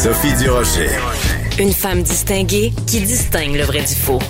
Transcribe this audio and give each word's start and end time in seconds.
Sophie 0.00 0.32
Durocher. 0.36 0.90
Une 1.58 1.72
femme 1.72 2.04
distinguée 2.04 2.72
qui 2.86 3.00
distingue 3.00 3.56
le 3.56 3.64
vrai 3.64 3.80
du 3.80 3.96
faux. 3.96 4.20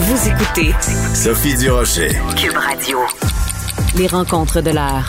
Vous 0.00 0.28
écoutez 0.28 0.74
Sophie 1.14 1.56
Durocher. 1.56 2.10
Cube 2.36 2.54
Radio. 2.54 2.98
Les 3.96 4.06
rencontres 4.06 4.60
de 4.60 4.68
l'heure. 4.68 5.08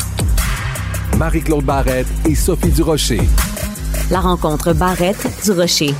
Marie-Claude 1.17 1.65
Barrette 1.65 2.07
et 2.29 2.33
Sophie 2.33 2.71
Durocher. 2.71 3.19
La 4.09 4.21
rencontre 4.21 4.71
Barrette-Durocher. 4.71 5.93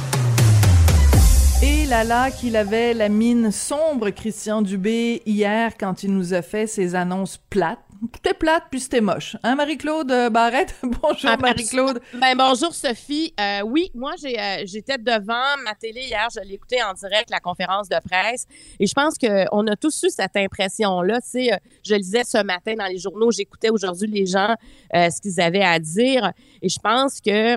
Et 1.61 1.85
là 1.87 2.05
là 2.05 2.31
qu'il 2.31 2.55
avait 2.55 2.93
la 2.93 3.09
mine 3.09 3.51
sombre, 3.51 4.11
Christian 4.11 4.61
Dubé, 4.61 5.21
hier, 5.25 5.73
quand 5.77 6.03
il 6.03 6.13
nous 6.13 6.33
a 6.33 6.41
fait 6.41 6.67
ses 6.67 6.95
annonces 6.95 7.37
plates. 7.49 7.79
C'était 8.11 8.33
plate, 8.33 8.63
puis 8.69 8.81
c'était 8.81 8.99
moche. 8.99 9.37
Hein, 9.43 9.55
Marie-Claude 9.55 10.11
euh, 10.11 10.29
Barrette? 10.29 10.75
bonjour, 10.83 11.29
Ah, 11.29 11.37
Marie-Claude. 11.37 12.01
Ben, 12.19 12.35
bonjour 12.35 12.73
Sophie. 12.73 13.33
Euh, 13.39 13.61
oui, 13.61 13.91
moi 13.95 14.11
j'ai 14.21 14.37
euh, 14.37 14.63
j'étais 14.65 14.97
devant 14.97 15.57
ma 15.63 15.73
télé 15.79 16.01
hier, 16.01 16.27
je 16.33 16.41
l'ai 16.45 16.55
écouté 16.55 16.83
en 16.83 16.93
direct 16.93 17.29
la 17.29 17.39
conférence 17.39 17.87
de 17.87 17.95
presse 18.03 18.45
et 18.79 18.87
je 18.87 18.93
pense 18.93 19.17
que 19.17 19.45
on 19.53 19.65
a 19.67 19.75
tous 19.75 20.03
eu 20.03 20.09
cette 20.09 20.35
impression 20.35 21.01
là, 21.01 21.21
tu 21.21 21.29
sais, 21.29 21.59
je 21.85 21.95
lisais 21.95 22.23
ce 22.25 22.43
matin 22.43 22.73
dans 22.77 22.87
les 22.87 22.97
journaux, 22.97 23.31
j'écoutais 23.31 23.69
aujourd'hui 23.69 24.07
les 24.07 24.25
gens 24.25 24.55
euh, 24.95 25.09
ce 25.09 25.21
qu'ils 25.21 25.39
avaient 25.39 25.63
à 25.63 25.79
dire 25.79 26.33
et 26.61 26.67
je 26.67 26.79
pense 26.79 27.21
que 27.21 27.55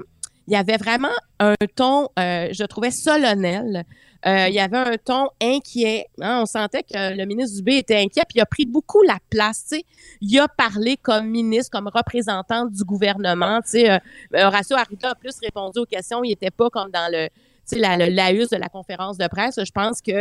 il 0.49 0.53
y 0.53 0.57
avait 0.57 0.77
vraiment 0.77 1.09
un 1.41 1.55
ton 1.75 2.09
euh, 2.19 2.49
je 2.53 2.65
trouvais 2.65 2.91
solennel. 2.91 3.85
Euh, 4.27 4.49
il 4.49 4.55
y 4.55 4.61
avait 4.61 4.77
un 4.77 4.97
ton 4.97 5.29
inquiet. 5.41 6.07
hein. 6.21 6.41
On 6.43 6.47
sentait 6.47 6.83
que 6.83 7.17
le 7.17 7.25
ministre 7.27 7.57
Dubé 7.57 7.77
était 7.77 7.97
inquiet, 7.97 8.23
puis 8.29 8.37
il 8.37 8.41
a 8.41 8.47
pris 8.47 8.67
beaucoup 8.67 9.03
la 9.03 9.19
place. 9.31 9.73
Il 10.21 10.39
a 10.41 10.49
parlé 10.49 10.97
comme 10.97 11.29
ministre, 11.29 11.71
comme 11.71 11.89
représentant 11.89 12.67
du 12.67 12.83
gouvernement. 12.85 13.61
sais. 13.65 13.91
Euh, 13.91 13.99
Horacio 14.35 14.77
Arruda 14.77 15.11
a 15.11 15.15
plus 15.15 15.37
répondu 15.43 15.79
aux 15.79 15.87
questions. 15.87 16.25
Il 16.25 16.31
n'était 16.31 16.51
pas 16.51 16.71
comme 16.71 16.91
dans 16.91 17.11
le, 17.13 17.29
la, 17.73 17.97
de 17.97 18.57
la 18.57 18.69
conférence 18.69 19.17
de 19.19 19.27
presse. 19.29 19.59
Je 19.65 19.73
pense 19.73 20.01
que 20.01 20.13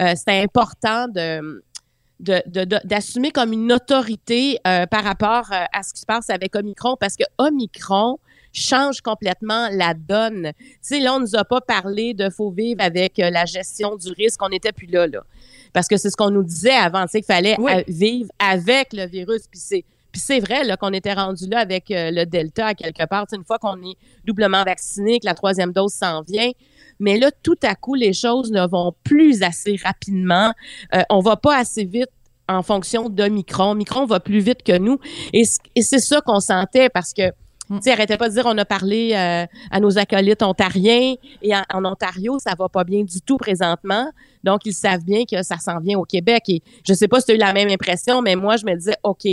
euh, 0.00 0.14
c'était 0.14 0.42
important 0.42 1.08
de 1.08 1.62
d'assumer 2.20 3.30
comme 3.30 3.52
une 3.52 3.72
autorité 3.72 4.58
euh, 4.66 4.86
par 4.86 5.04
rapport 5.04 5.50
euh, 5.52 5.64
à 5.72 5.82
ce 5.82 5.94
qui 5.94 6.00
se 6.00 6.06
passe 6.06 6.28
avec 6.30 6.54
Omicron, 6.54 6.96
parce 7.00 7.16
que 7.16 7.24
Omicron 7.38 8.18
change 8.52 9.00
complètement 9.00 9.68
la 9.72 9.94
donne. 9.94 10.52
Tu 10.58 10.64
sais, 10.80 11.00
là, 11.00 11.14
on 11.14 11.20
nous 11.20 11.36
a 11.36 11.44
pas 11.44 11.60
parlé 11.60 12.14
de 12.14 12.30
faut 12.30 12.50
vivre 12.50 12.82
avec 12.82 13.18
euh, 13.18 13.30
la 13.30 13.44
gestion 13.44 13.96
du 13.96 14.10
risque. 14.12 14.42
On 14.42 14.48
n'était 14.48 14.72
plus 14.72 14.86
là, 14.86 15.06
là. 15.06 15.22
Parce 15.72 15.86
que 15.88 15.96
c'est 15.96 16.10
ce 16.10 16.16
qu'on 16.16 16.30
nous 16.30 16.42
disait 16.42 16.70
avant, 16.70 17.04
tu 17.04 17.10
sais, 17.12 17.20
qu'il 17.20 17.32
fallait 17.32 17.56
Oui. 17.58 17.72
euh, 17.72 17.82
vivre 17.88 18.30
avec 18.38 18.92
le 18.92 19.06
virus. 19.06 19.42
Puis 19.50 19.60
c'est 19.60 19.84
puis 20.12 20.20
c'est 20.20 20.40
vrai 20.40 20.64
là 20.64 20.76
qu'on 20.76 20.92
était 20.92 21.12
rendu 21.12 21.46
là 21.48 21.60
avec 21.60 21.88
euh, 21.92 22.10
le 22.10 22.26
Delta 22.26 22.66
à 22.66 22.74
quelque 22.74 23.06
part. 23.06 23.26
Une 23.32 23.44
fois 23.44 23.58
qu'on 23.60 23.80
est 23.82 23.94
doublement 24.24 24.64
vacciné, 24.64 25.20
que 25.20 25.26
la 25.26 25.34
troisième 25.34 25.72
dose 25.72 25.92
s'en 25.92 26.22
vient. 26.22 26.50
Mais 26.98 27.16
là, 27.16 27.30
tout 27.44 27.54
à 27.62 27.76
coup, 27.76 27.94
les 27.94 28.12
choses 28.12 28.50
ne 28.50 28.66
vont 28.66 28.92
plus 29.04 29.44
assez 29.44 29.76
rapidement. 29.82 30.52
Euh, 30.96 31.02
on 31.10 31.20
va 31.20 31.36
pas 31.36 31.56
assez 31.56 31.84
vite 31.84 32.10
en 32.48 32.62
fonction 32.64 33.08
d'Omicron. 33.08 33.70
Omicron 33.70 34.04
va 34.04 34.18
plus 34.18 34.40
vite 34.40 34.64
que 34.64 34.76
nous. 34.76 34.98
Et 35.32 35.44
c'est 35.44 36.00
ça 36.00 36.20
qu'on 36.20 36.40
sentait 36.40 36.88
parce 36.88 37.12
que 37.12 37.30
tu 37.78 37.82
sais, 37.82 37.92
arrêtez 37.92 38.16
pas 38.16 38.28
de 38.28 38.34
dire 38.34 38.44
on 38.46 38.58
a 38.58 38.64
parlé 38.64 39.12
euh, 39.14 39.46
à 39.70 39.80
nos 39.80 39.96
acolytes 39.98 40.42
ontariens 40.42 41.14
et 41.42 41.54
en, 41.54 41.62
en 41.72 41.84
Ontario, 41.84 42.38
ça 42.40 42.54
va 42.58 42.68
pas 42.68 42.84
bien 42.84 43.02
du 43.04 43.20
tout 43.20 43.36
présentement. 43.36 44.10
Donc, 44.42 44.66
ils 44.66 44.72
savent 44.74 45.04
bien 45.04 45.24
que 45.30 45.42
ça 45.42 45.58
s'en 45.58 45.78
vient 45.78 45.98
au 45.98 46.04
Québec. 46.04 46.44
Et 46.48 46.62
je 46.86 46.92
sais 46.94 47.08
pas 47.08 47.20
si 47.20 47.26
tu 47.26 47.32
as 47.32 47.34
eu 47.36 47.38
la 47.38 47.52
même 47.52 47.68
impression, 47.68 48.22
mais 48.22 48.36
moi, 48.36 48.56
je 48.56 48.64
me 48.66 48.74
disais, 48.74 48.96
OK, 49.02 49.26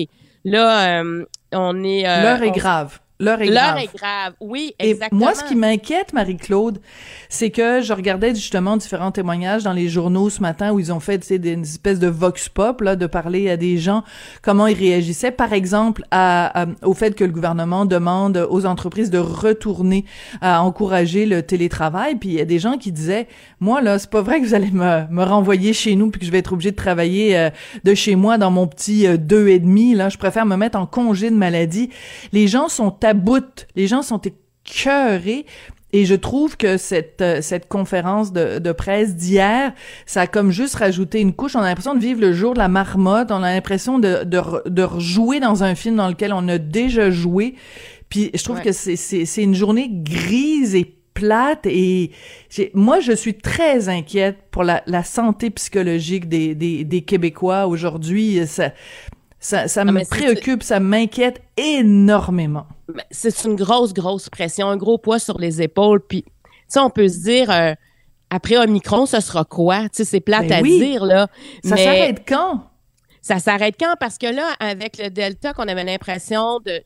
là, 0.46 1.02
euh, 1.02 1.26
on 1.54 1.84
est... 1.84 2.08
euh, 2.08 2.24
L'heure 2.24 2.44
est 2.44 2.52
grave. 2.52 3.00
L'heure 3.20 3.42
est 3.42 3.48
L'heure 3.48 3.74
grave. 3.74 3.78
est 3.80 3.98
grave. 3.98 4.34
Oui, 4.40 4.76
Et 4.80 4.92
exactement. 4.92 5.20
moi, 5.20 5.34
ce 5.34 5.44
qui 5.44 5.56
m'inquiète, 5.56 6.14
Marie-Claude, 6.14 6.80
c'est 7.30 7.50
que 7.50 7.82
je 7.82 7.92
regardais 7.94 8.36
justement 8.36 8.78
différents 8.78 9.12
témoignages 9.12 9.64
dans 9.64 9.74
les 9.74 9.90
journaux 9.90 10.30
ce 10.30 10.40
matin 10.42 10.72
où 10.72 10.80
ils 10.80 10.94
ont 10.94 11.00
fait 11.00 11.18
tu 11.20 11.28
sais, 11.28 11.40
des 11.40 11.54
une 11.54 11.64
espèce 11.64 11.98
de 12.00 12.08
vox 12.08 12.48
pop, 12.50 12.82
là, 12.82 12.96
de 12.96 13.08
parler 13.08 13.50
à 13.50 13.58
des 13.58 13.78
gens 13.80 14.04
comment 14.44 14.68
ils 14.68 14.78
réagissaient, 14.78 15.32
par 15.32 15.54
exemple, 15.54 16.04
à, 16.12 16.62
à- 16.64 16.68
au 16.84 16.94
fait 16.94 17.16
que 17.16 17.24
le 17.24 17.32
gouvernement 17.32 17.86
demande 17.86 18.46
aux 18.50 18.66
entreprises 18.68 19.10
de 19.10 19.18
retourner 19.18 20.06
à 20.42 20.62
encourager 20.62 21.26
le 21.26 21.42
télétravail. 21.42 22.16
Puis 22.18 22.30
il 22.30 22.36
y 22.36 22.42
a 22.42 22.46
des 22.46 22.60
gens 22.60 22.78
qui 22.78 22.92
disaient, 22.92 23.28
moi, 23.60 23.82
là, 23.82 23.98
c'est 23.98 24.10
pas 24.12 24.22
vrai 24.22 24.40
que 24.42 24.46
vous 24.46 24.54
allez 24.54 24.70
me, 24.72 25.08
me 25.10 25.24
renvoyer 25.24 25.74
chez 25.74 25.96
nous 25.96 26.12
puis 26.12 26.20
que 26.20 26.26
je 26.26 26.32
vais 26.32 26.38
être 26.40 26.54
obligé 26.54 26.70
de 26.72 26.76
travailler 26.76 27.38
euh, 27.38 27.50
de 27.84 27.94
chez 27.96 28.16
moi 28.16 28.38
dans 28.38 28.52
mon 28.52 28.68
petit 28.68 29.08
euh, 29.08 29.18
deux 29.18 29.48
et 29.48 29.58
demi. 29.60 29.96
Là, 29.96 30.10
je 30.10 30.18
préfère 30.20 30.46
me 30.46 30.56
mettre 30.56 30.78
en 30.78 30.86
congé 30.86 31.32
de 31.32 31.36
maladie. 31.36 31.90
Les 32.32 32.48
gens 32.48 32.68
sont 32.68 32.92
à 33.08 33.14
bout. 33.14 33.68
Les 33.76 33.88
gens 33.88 34.02
sont 34.02 34.22
écœurés. 34.22 35.46
Et 35.94 36.04
je 36.04 36.16
trouve 36.16 36.58
que 36.58 36.76
cette 36.76 37.22
euh, 37.22 37.42
cette 37.42 37.70
conférence 37.70 38.34
de, 38.34 38.60
de 38.60 38.72
presse 38.74 39.16
d'hier, 39.16 39.72
ça 40.06 40.22
a 40.22 40.28
comme 40.28 40.52
juste 40.52 40.76
rajouté 40.76 41.22
une 41.22 41.32
couche. 41.34 41.56
On 41.56 41.60
a 41.60 41.64
l'impression 41.70 41.96
de 41.96 42.02
vivre 42.02 42.20
le 42.20 42.34
jour 42.34 42.54
de 42.54 42.60
la 42.60 42.68
marmotte. 42.68 43.32
On 43.32 43.42
a 43.42 43.54
l'impression 43.54 43.98
de, 43.98 44.26
de, 44.26 44.38
re- 44.38 44.68
de 44.70 44.84
rejouer 44.84 45.40
dans 45.40 45.64
un 45.64 45.76
film 45.76 45.96
dans 45.96 46.10
lequel 46.10 46.34
on 46.34 46.46
a 46.50 46.58
déjà 46.58 47.10
joué. 47.10 47.56
Puis 48.10 48.32
je 48.34 48.44
trouve 48.44 48.58
Ouais. 48.58 48.64
que 48.64 48.72
c'est 48.74 48.98
c'est 48.98 49.24
c'est 49.26 49.44
une 49.44 49.56
journée 49.56 49.88
grise 49.90 50.76
et 50.76 50.94
plate 51.14 51.66
et 51.66 52.12
j'ai- 52.50 52.70
moi 52.74 53.00
je 53.00 53.14
suis 53.14 53.34
très 53.36 53.88
inquiète 53.90 54.38
pour 54.52 54.64
la, 54.66 54.84
la 54.88 55.04
santé 55.04 55.50
psychologique 55.50 56.28
des, 56.30 56.54
des, 56.54 56.84
des 56.84 57.02
Québécois 57.02 57.66
aujourd'hui 57.66 58.46
ça 58.46 58.72
ça, 59.40 59.68
ça 59.68 59.84
Non, 59.84 59.92
me 59.94 60.04
préoccupe 60.10 60.64
ça 60.64 60.80
m'inquiète 60.80 61.42
énormément 61.58 62.68
c'est 63.12 63.44
une 63.46 63.56
grosse, 63.56 63.94
grosse 63.94 64.30
pression, 64.30 64.68
un 64.68 64.78
gros 64.78 64.98
poids 64.98 65.20
sur 65.20 65.38
les 65.40 65.62
épaules. 65.62 66.02
Puis, 66.02 66.24
tu 66.24 66.32
sais, 66.68 66.80
on 66.80 66.90
peut 66.90 67.08
se 67.08 67.20
dire, 67.20 67.52
euh, 67.52 67.74
après 68.30 68.58
Omicron, 68.58 69.06
ce 69.06 69.20
sera 69.20 69.46
quoi? 69.46 69.84
Tu 69.84 69.90
sais, 69.94 70.06
c'est 70.06 70.20
plate 70.20 70.48
Ben 70.48 70.60
à 70.60 70.62
oui. 70.62 70.80
dire, 70.80 71.06
là. 71.06 71.28
ça 71.64 71.76
mais 71.76 71.84
s'arrête 71.84 72.24
quand? 72.28 72.67
Ça 73.28 73.40
s'arrête 73.40 73.76
quand? 73.78 73.94
Parce 74.00 74.18
que 74.18 74.34
là, 74.34 74.54
avec 74.62 74.98
le 74.98 75.10
Delta, 75.10 75.52
qu'on 75.52 75.68
avait 75.68 75.84
l'impression 75.84 76.62
de, 76.62 76.82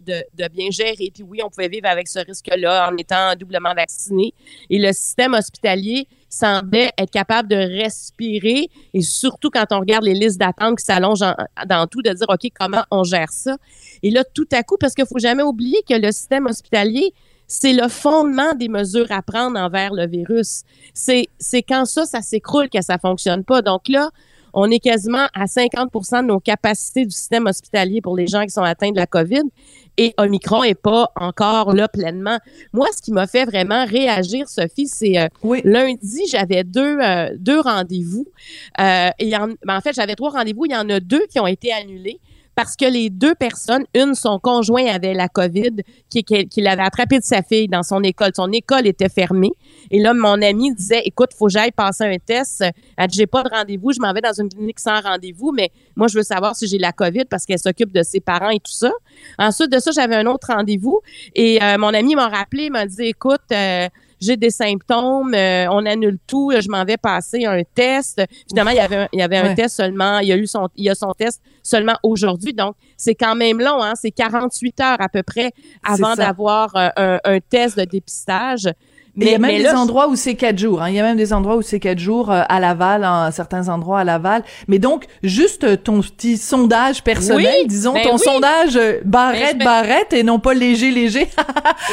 bien 0.49 0.71
gérer, 0.71 1.11
puis 1.13 1.21
oui, 1.21 1.39
on 1.45 1.49
pouvait 1.51 1.67
vivre 1.67 1.85
avec 1.87 2.07
ce 2.07 2.17
risque-là 2.17 2.89
en 2.91 2.97
étant 2.97 3.35
doublement 3.35 3.75
vacciné. 3.75 4.33
Et 4.71 4.79
le 4.79 4.91
système 4.91 5.35
hospitalier 5.35 6.07
semblait 6.29 6.89
être 6.97 7.11
capable 7.11 7.47
de 7.47 7.55
respirer, 7.55 8.71
et 8.91 9.01
surtout 9.01 9.51
quand 9.51 9.65
on 9.69 9.81
regarde 9.81 10.03
les 10.03 10.15
listes 10.15 10.39
d'attente 10.39 10.79
qui 10.79 10.85
s'allongent 10.85 11.21
en- 11.21 11.35
dans 11.67 11.85
tout, 11.85 12.01
de 12.01 12.09
dire, 12.09 12.25
OK, 12.27 12.49
comment 12.59 12.85
on 12.89 13.03
gère 13.03 13.31
ça? 13.31 13.57
Et 14.01 14.09
là, 14.09 14.23
tout 14.23 14.47
à 14.51 14.63
coup, 14.63 14.77
parce 14.79 14.95
qu'il 14.95 15.05
faut 15.05 15.19
jamais 15.19 15.43
oublier 15.43 15.83
que 15.87 15.93
le 15.93 16.11
système 16.11 16.47
hospitalier, 16.47 17.13
c'est 17.45 17.73
le 17.73 17.87
fondement 17.87 18.55
des 18.55 18.67
mesures 18.67 19.11
à 19.11 19.21
prendre 19.21 19.59
envers 19.59 19.93
le 19.93 20.07
virus. 20.07 20.63
C'est, 20.95 21.27
quand 21.67 21.85
ça, 21.85 22.07
ça 22.07 22.23
s'écroule 22.23 22.67
que 22.67 22.81
ça 22.81 22.97
fonctionne 22.97 23.43
pas. 23.43 23.61
Donc 23.61 23.89
là, 23.89 24.09
on 24.53 24.69
est 24.69 24.79
quasiment 24.79 25.27
à 25.33 25.45
50% 25.45 26.21
de 26.21 26.27
nos 26.27 26.39
capacités 26.39 27.05
du 27.05 27.11
système 27.11 27.45
hospitalier 27.45 28.01
pour 28.01 28.15
les 28.15 28.27
gens 28.27 28.43
qui 28.43 28.51
sont 28.51 28.63
atteints 28.63 28.91
de 28.91 28.97
la 28.97 29.07
COVID 29.07 29.43
et 29.97 30.13
Omicron 30.17 30.63
est 30.63 30.75
pas 30.75 31.11
encore 31.15 31.73
là 31.73 31.87
pleinement. 31.87 32.39
Moi, 32.73 32.87
ce 32.95 33.01
qui 33.01 33.11
m'a 33.11 33.27
fait 33.27 33.45
vraiment 33.45 33.85
réagir, 33.85 34.47
Sophie, 34.47 34.87
c'est 34.87 35.17
euh, 35.17 35.27
oui 35.43 35.61
lundi, 35.63 36.23
j'avais 36.29 36.63
deux, 36.63 36.97
euh, 36.99 37.29
deux 37.37 37.59
rendez-vous. 37.59 38.25
Euh, 38.79 39.09
et 39.19 39.35
en, 39.35 39.49
ben, 39.65 39.77
en 39.77 39.81
fait, 39.81 39.93
j'avais 39.93 40.15
trois 40.15 40.31
rendez-vous. 40.31 40.65
Il 40.65 40.71
y 40.71 40.75
en 40.75 40.89
a 40.89 40.99
deux 40.99 41.25
qui 41.27 41.39
ont 41.39 41.47
été 41.47 41.71
annulés 41.71 42.19
parce 42.55 42.75
que 42.75 42.85
les 42.85 43.09
deux 43.09 43.33
personnes, 43.35 43.85
une, 43.95 44.13
son 44.15 44.39
conjoint 44.39 44.85
avait 44.87 45.13
la 45.13 45.27
COVID, 45.29 45.71
qui, 46.09 46.23
qui, 46.23 46.47
qui 46.47 46.61
l'avait 46.61 46.83
attrapé 46.83 47.17
de 47.19 47.23
sa 47.23 47.41
fille 47.41 47.67
dans 47.67 47.83
son 47.83 48.03
école. 48.03 48.31
Son 48.35 48.51
école 48.51 48.87
était 48.87 49.09
fermée. 49.09 49.51
Et 49.89 49.99
là, 49.99 50.13
mon 50.13 50.41
ami 50.41 50.73
disait, 50.73 51.01
écoute, 51.05 51.29
faut 51.37 51.45
que 51.47 51.51
j'aille 51.53 51.71
passer 51.71 52.03
un 52.03 52.17
test. 52.17 52.63
Elle 52.97 53.07
dit, 53.07 53.17
j'ai 53.17 53.27
pas 53.27 53.43
de 53.43 53.49
rendez-vous. 53.49 53.91
Je 53.93 53.99
m'en 53.99 54.11
vais 54.13 54.21
dans 54.21 54.33
une 54.33 54.49
clinique 54.49 54.79
sans 54.79 54.99
rendez-vous, 55.01 55.51
mais 55.51 55.71
moi, 55.95 56.07
je 56.07 56.17
veux 56.17 56.23
savoir 56.23 56.55
si 56.55 56.67
j'ai 56.67 56.77
la 56.77 56.91
COVID 56.91 57.25
parce 57.25 57.45
qu'elle 57.45 57.59
s'occupe 57.59 57.91
de 57.93 58.03
ses 58.03 58.19
parents 58.19 58.49
et 58.49 58.59
tout 58.59 58.71
ça. 58.71 58.91
Ensuite 59.39 59.71
de 59.71 59.79
ça, 59.79 59.91
j'avais 59.91 60.15
un 60.15 60.25
autre 60.25 60.47
rendez-vous. 60.53 60.99
Et 61.35 61.61
euh, 61.63 61.77
mon 61.77 61.93
ami 61.93 62.15
m'a 62.15 62.27
rappelé, 62.27 62.69
m'a 62.69 62.85
dit, 62.85 63.03
écoute, 63.03 63.39
euh, 63.53 63.87
j'ai 64.19 64.37
des 64.37 64.51
symptômes, 64.51 65.33
euh, 65.33 65.65
on 65.71 65.83
annule 65.85 66.19
tout, 66.27 66.51
je 66.59 66.69
m'en 66.69 66.85
vais 66.85 66.97
passer 66.97 67.45
un 67.45 67.61
test. 67.73 68.21
Finalement, 68.47 68.69
il 68.71 68.77
y 68.77 68.79
avait 68.79 68.95
un, 68.97 69.07
il 69.13 69.19
y 69.19 69.23
avait 69.23 69.37
un 69.37 69.45
Ouais. 69.47 69.55
test 69.55 69.77
seulement, 69.77 70.19
il 70.19 70.27
y 70.27 70.31
a 70.31 70.37
eu 70.37 70.45
son 70.45 70.69
il 70.75 70.85
y 70.85 70.89
a 70.89 70.95
son 70.95 71.11
test 71.13 71.41
seulement 71.71 71.97
aujourd'hui. 72.03 72.53
Donc, 72.53 72.75
c'est 72.97 73.15
quand 73.15 73.35
même 73.35 73.59
long 73.59 73.81
hein, 73.81 73.93
c'est 73.95 74.11
48 74.11 74.79
heures 74.81 74.97
à 74.99 75.09
peu 75.09 75.23
près 75.23 75.51
avant 75.87 76.13
d'avoir 76.15 76.75
euh, 76.75 76.89
un, 76.97 77.19
un 77.23 77.39
test 77.39 77.77
de 77.79 77.85
dépistage. 77.85 78.69
Mais 79.13 79.25
il 79.25 79.31
y 79.33 79.35
a 79.35 79.39
même 79.39 79.57
des 79.57 79.63
là, 79.63 79.77
endroits 79.77 80.07
où 80.07 80.15
c'est 80.15 80.35
quatre 80.35 80.57
jours. 80.57 80.81
Hein. 80.81 80.87
Il 80.89 80.95
y 80.95 80.99
a 80.99 81.03
même 81.03 81.17
des 81.17 81.33
endroits 81.33 81.57
où 81.57 81.61
c'est 81.61 81.81
quatre 81.81 81.99
jours 81.99 82.31
euh, 82.31 82.43
à 82.47 82.61
Laval, 82.61 83.03
en 83.03 83.29
certains 83.31 83.67
endroits 83.67 83.99
à 83.99 84.03
Laval. 84.05 84.41
Mais 84.69 84.79
donc, 84.79 85.03
juste 85.21 85.65
euh, 85.65 85.75
ton 85.75 85.99
petit 85.99 86.37
sondage 86.37 87.03
personnel, 87.03 87.53
Oui, 87.61 87.67
disons, 87.67 87.91
ben 87.91 88.03
ton 88.03 88.13
oui. 88.13 88.19
sondage 88.23 88.77
euh, 88.77 89.01
Barrette, 89.03 89.57
Ben, 89.57 89.59
me- 89.59 89.65
Barrette 89.65 90.13
et 90.13 90.23
non 90.23 90.39
pas 90.39 90.53
léger, 90.53 90.91
léger. 90.91 91.27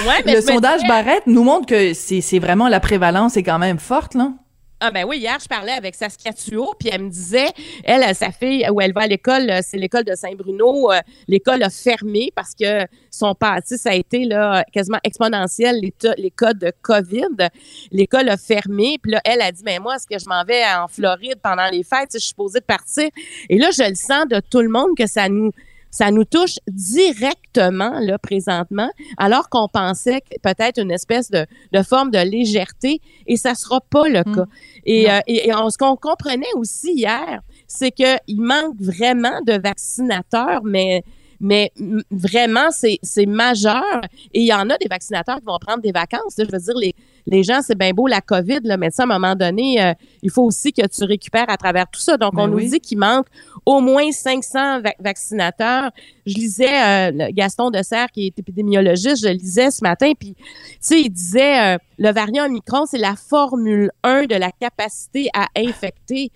ouais, 0.07 0.23
mais 0.27 0.35
Le 0.37 0.41
sondage 0.41 0.83
Barrette 0.87 1.27
nous 1.27 1.43
montre 1.43 1.67
que 1.67 1.93
c'est 1.93 2.21
c'est 2.21 2.39
vraiment 2.39 2.69
la 2.69 2.79
prévalence 2.79 3.37
est 3.37 3.43
quand 3.43 3.59
même 3.59 3.81
forte, 3.81 4.15
là. 4.15 4.31
Ah 4.81 4.93
ben 4.93 5.05
oui, 5.05 5.19
hier, 5.19 5.37
je 5.43 5.49
parlais 5.49 5.73
avec 5.73 5.97
Saskia 5.97 6.33
Tuo, 6.33 6.73
puis 6.79 6.89
elle 6.93 7.03
me 7.03 7.11
disait, 7.11 7.49
elle, 7.83 8.15
sa 8.15 8.31
fille, 8.31 8.65
où 8.71 8.81
elle 8.81 8.93
va 8.93 9.03
à 9.03 9.07
l'école, 9.09 9.51
euh, 9.51 9.59
c'est 9.61 9.77
l'école 9.77 10.05
de 10.05 10.15
Saint-Bruno, 10.15 10.93
euh, 10.93 11.01
l'école 11.27 11.65
a 11.65 11.69
fermé 11.69 12.31
parce 12.33 12.55
que 12.55 12.87
son 13.11 13.35
passé, 13.35 13.77
ça 13.77 13.91
a 13.91 13.95
été 13.95 14.25
là, 14.25 14.63
quasiment 14.73 15.01
exponentiel, 15.03 15.81
les, 15.81 15.93
les 16.19 16.31
cas 16.31 16.55
de 16.55 16.73
COVID. 16.81 17.49
L'école 17.91 18.29
a 18.29 18.37
fermé, 18.37 18.99
puis 19.03 19.11
là, 19.11 19.21
elle 19.25 19.43
a 19.43 19.51
dit, 19.51 19.63
mais 19.65 19.81
moi, 19.81 19.97
est-ce 19.97 20.07
que 20.07 20.17
je 20.17 20.29
m'en 20.29 20.45
vais 20.45 20.63
en 20.65 20.87
Floride 20.87 21.41
pendant 21.43 21.69
les 21.71 21.83
fêtes? 21.83 22.11
Je 22.13 22.19
suis 22.19 22.29
supposée 22.29 22.61
de 22.61 22.65
partir? 22.65 23.09
Et 23.49 23.59
là, 23.59 23.71
je 23.77 23.83
le 23.83 23.97
sens 23.97 24.29
de 24.31 24.41
tout 24.49 24.61
le 24.61 24.69
monde 24.69 24.97
que 24.97 25.09
ça 25.09 25.29
nous 25.29 25.51
ça 25.91 26.11
nous 26.11 26.25
touche 26.25 26.57
directement 26.69 27.99
là 28.01 28.19
présentement, 28.19 28.91
alors 29.17 29.49
qu'on 29.49 29.69
pensait 29.69 30.23
peut-être 30.43 30.81
une 30.81 30.91
espèce 30.91 31.31
de, 31.31 31.47
de, 31.73 31.83
forme 31.83 32.11
de 32.11 32.19
légèreté, 32.19 33.01
et 33.27 33.37
ça 33.37 33.55
sera 33.55 33.81
pas 33.81 34.09
le 34.09 34.21
hmm. 34.21 34.35
cas. 34.35 34.47
Et, 34.85 35.11
euh, 35.11 35.21
et, 35.27 35.51
ce 35.51 35.79
qu'on 35.79 35.97
comprenait 35.97 36.47
aussi 36.55 36.93
hier, 36.93 37.41
c'est 37.67 37.91
qu'il 37.91 38.41
manque 38.41 38.77
vraiment 38.81 39.41
de 39.47 39.61
vaccinateurs, 39.61 40.63
mais 40.65 41.05
mais 41.41 41.73
vraiment, 42.11 42.69
c'est, 42.71 43.27
majeur. 43.27 44.01
Et 44.33 44.41
il 44.41 44.47
y 44.47 44.53
en 44.53 44.69
a 44.71 44.77
des 44.79 44.89
vaccinateurs 44.89 45.37
qui 45.37 45.45
vont 45.45 45.59
prendre 45.59 45.83
des 45.83 45.93
vacances. 45.93 46.35
Je 46.39 46.45
veux 46.45 46.59
dire, 46.59 46.75
les, 46.77 46.95
les 47.27 47.43
gens, 47.43 47.61
c'est 47.63 47.77
bien 47.77 47.93
beau 47.93 48.07
la 48.07 48.21
COVID, 48.21 48.61
là, 48.65 48.77
mais 48.77 48.91
ça, 48.91 49.03
à 49.03 49.07
un 49.07 49.09
moment 49.09 49.35
donné, 49.35 49.83
euh, 49.83 49.93
il 50.23 50.31
faut 50.31 50.43
aussi 50.43 50.73
que 50.73 50.87
tu 50.87 51.05
récupères 51.05 51.49
à 51.49 51.57
travers 51.57 51.89
tout 51.89 52.01
ça. 52.01 52.17
Donc, 52.17 52.35
ben 52.35 52.45
on 52.45 52.49
nous 52.49 52.61
dit 52.61 52.81
qu'il 52.81 52.99
manque 52.99 53.27
au 53.67 53.81
moins 53.81 54.11
500 54.11 54.81
vaccinateurs. 54.99 55.91
Je 56.27 56.35
lisais 56.35 57.13
euh, 57.13 57.29
Gaston 57.33 57.71
Dessert, 57.71 58.11
qui 58.11 58.27
est 58.27 58.39
épidémiologiste, 58.39 59.23
je 59.23 59.33
lisais 59.33 59.71
ce 59.71 59.83
matin, 59.83 60.13
puis, 60.19 60.35
tu 60.35 60.45
sais, 60.81 61.01
il 61.01 61.11
disait, 61.11 61.75
euh, 61.75 61.79
le 61.99 62.13
variant 62.13 62.47
Omicron, 62.47 62.87
c'est 62.87 62.99
la 62.99 63.15
formule 63.15 63.91
1 64.03 64.25
de 64.27 64.35
la 64.35 64.51
capacité 64.51 65.29
à 65.35 65.49
infecter 65.57 66.33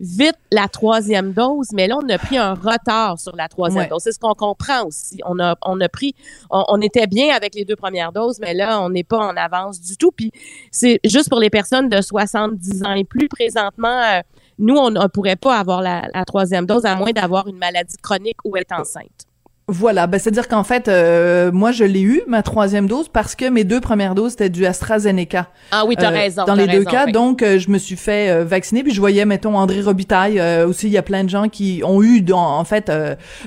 vite 0.00 0.36
la 0.52 0.68
troisième 0.68 1.32
dose, 1.32 1.68
mais 1.72 1.88
là, 1.88 1.98
on 2.02 2.08
a 2.08 2.18
pris 2.18 2.38
un 2.38 2.54
retard 2.54 3.18
sur 3.18 3.34
la 3.34 3.48
troisième 3.48 3.88
dose. 3.88 4.02
C'est 4.02 4.12
ce 4.12 4.18
qu'on 4.18 4.34
comprend 4.34 4.84
aussi. 4.86 5.20
On 5.26 5.38
a, 5.38 5.56
on 5.64 5.80
a 5.80 5.88
pris, 5.88 6.14
on, 6.50 6.80
était 6.80 7.06
bien 7.06 7.34
avec 7.34 7.54
les 7.54 7.64
deux 7.64 7.76
premières 7.76 8.12
doses, 8.12 8.38
mais 8.40 8.54
là, 8.54 8.80
on 8.80 8.90
n'est 8.90 9.04
pas 9.04 9.18
en 9.18 9.36
avance 9.36 9.80
du 9.80 9.96
tout. 9.96 10.12
Puis 10.12 10.30
c'est 10.70 11.00
juste 11.04 11.28
pour 11.28 11.40
les 11.40 11.50
personnes 11.50 11.88
de 11.88 12.00
70 12.00 12.84
ans 12.84 12.92
et 12.92 13.04
plus, 13.04 13.28
présentement, 13.28 14.00
euh, 14.02 14.20
nous, 14.58 14.76
on 14.76 14.90
ne 14.90 15.06
pourrait 15.08 15.36
pas 15.36 15.58
avoir 15.58 15.82
la, 15.82 16.08
la 16.14 16.24
troisième 16.24 16.66
dose 16.66 16.84
à 16.84 16.96
moins 16.96 17.12
d'avoir 17.12 17.46
une 17.48 17.58
maladie 17.58 17.96
chronique 18.02 18.38
ou 18.44 18.56
être 18.56 18.72
enceinte. 18.72 19.27
Voilà, 19.70 20.06
ben 20.06 20.18
c'est-à-dire 20.18 20.48
qu'en 20.48 20.64
fait, 20.64 20.88
euh, 20.88 21.52
moi 21.52 21.72
je 21.72 21.84
l'ai 21.84 22.00
eu 22.00 22.22
ma 22.26 22.42
troisième 22.42 22.86
dose 22.86 23.10
parce 23.10 23.34
que 23.34 23.50
mes 23.50 23.64
deux 23.64 23.82
premières 23.82 24.14
doses 24.14 24.30
c'était 24.30 24.48
du 24.48 24.64
AstraZeneca. 24.64 25.48
Ah 25.72 25.84
oui, 25.86 25.94
t'as 25.94 26.10
euh, 26.10 26.14
raison. 26.14 26.44
Dans 26.46 26.54
les 26.54 26.66
deux 26.66 26.84
cas, 26.84 27.04
donc 27.04 27.42
euh, 27.42 27.58
je 27.58 27.68
me 27.68 27.76
suis 27.76 27.96
fait 27.96 28.42
vacciner 28.44 28.82
puis 28.82 28.94
je 28.94 29.00
voyais 29.00 29.26
mettons 29.26 29.58
André 29.58 29.82
Robitaille 29.82 30.40
aussi. 30.64 30.86
Il 30.86 30.92
y 30.92 30.96
a 30.96 31.02
plein 31.02 31.22
de 31.22 31.28
gens 31.28 31.50
qui 31.50 31.82
ont 31.84 32.02
eu, 32.02 32.24
en 32.32 32.64
fait, 32.64 32.90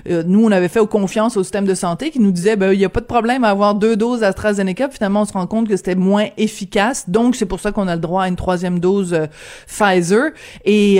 nous 0.07 0.45
on 0.45 0.51
avait 0.51 0.67
fait 0.67 0.85
confiance 0.85 1.37
au 1.37 1.43
système 1.43 1.65
de 1.65 1.73
santé 1.73 2.11
qui 2.11 2.19
nous 2.19 2.31
disait 2.31 2.55
ben 2.55 2.71
il 2.71 2.79
y 2.79 2.85
a 2.85 2.89
pas 2.89 2.99
de 2.99 3.05
problème 3.05 3.43
à 3.43 3.49
avoir 3.49 3.73
deux 3.73 3.95
doses 3.95 4.21
AstraZeneca. 4.21 4.89
Finalement, 4.89 5.21
on 5.21 5.25
se 5.25 5.33
rend 5.33 5.47
compte 5.47 5.67
que 5.67 5.75
c'était 5.75 5.95
moins 5.95 6.27
efficace, 6.37 7.09
donc 7.09 7.35
c'est 7.35 7.47
pour 7.47 7.59
ça 7.59 7.71
qu'on 7.71 7.87
a 7.87 7.95
le 7.95 8.01
droit 8.01 8.23
à 8.23 8.27
une 8.27 8.35
troisième 8.35 8.79
dose 8.79 9.17
Pfizer. 9.65 10.29
Et 10.65 10.97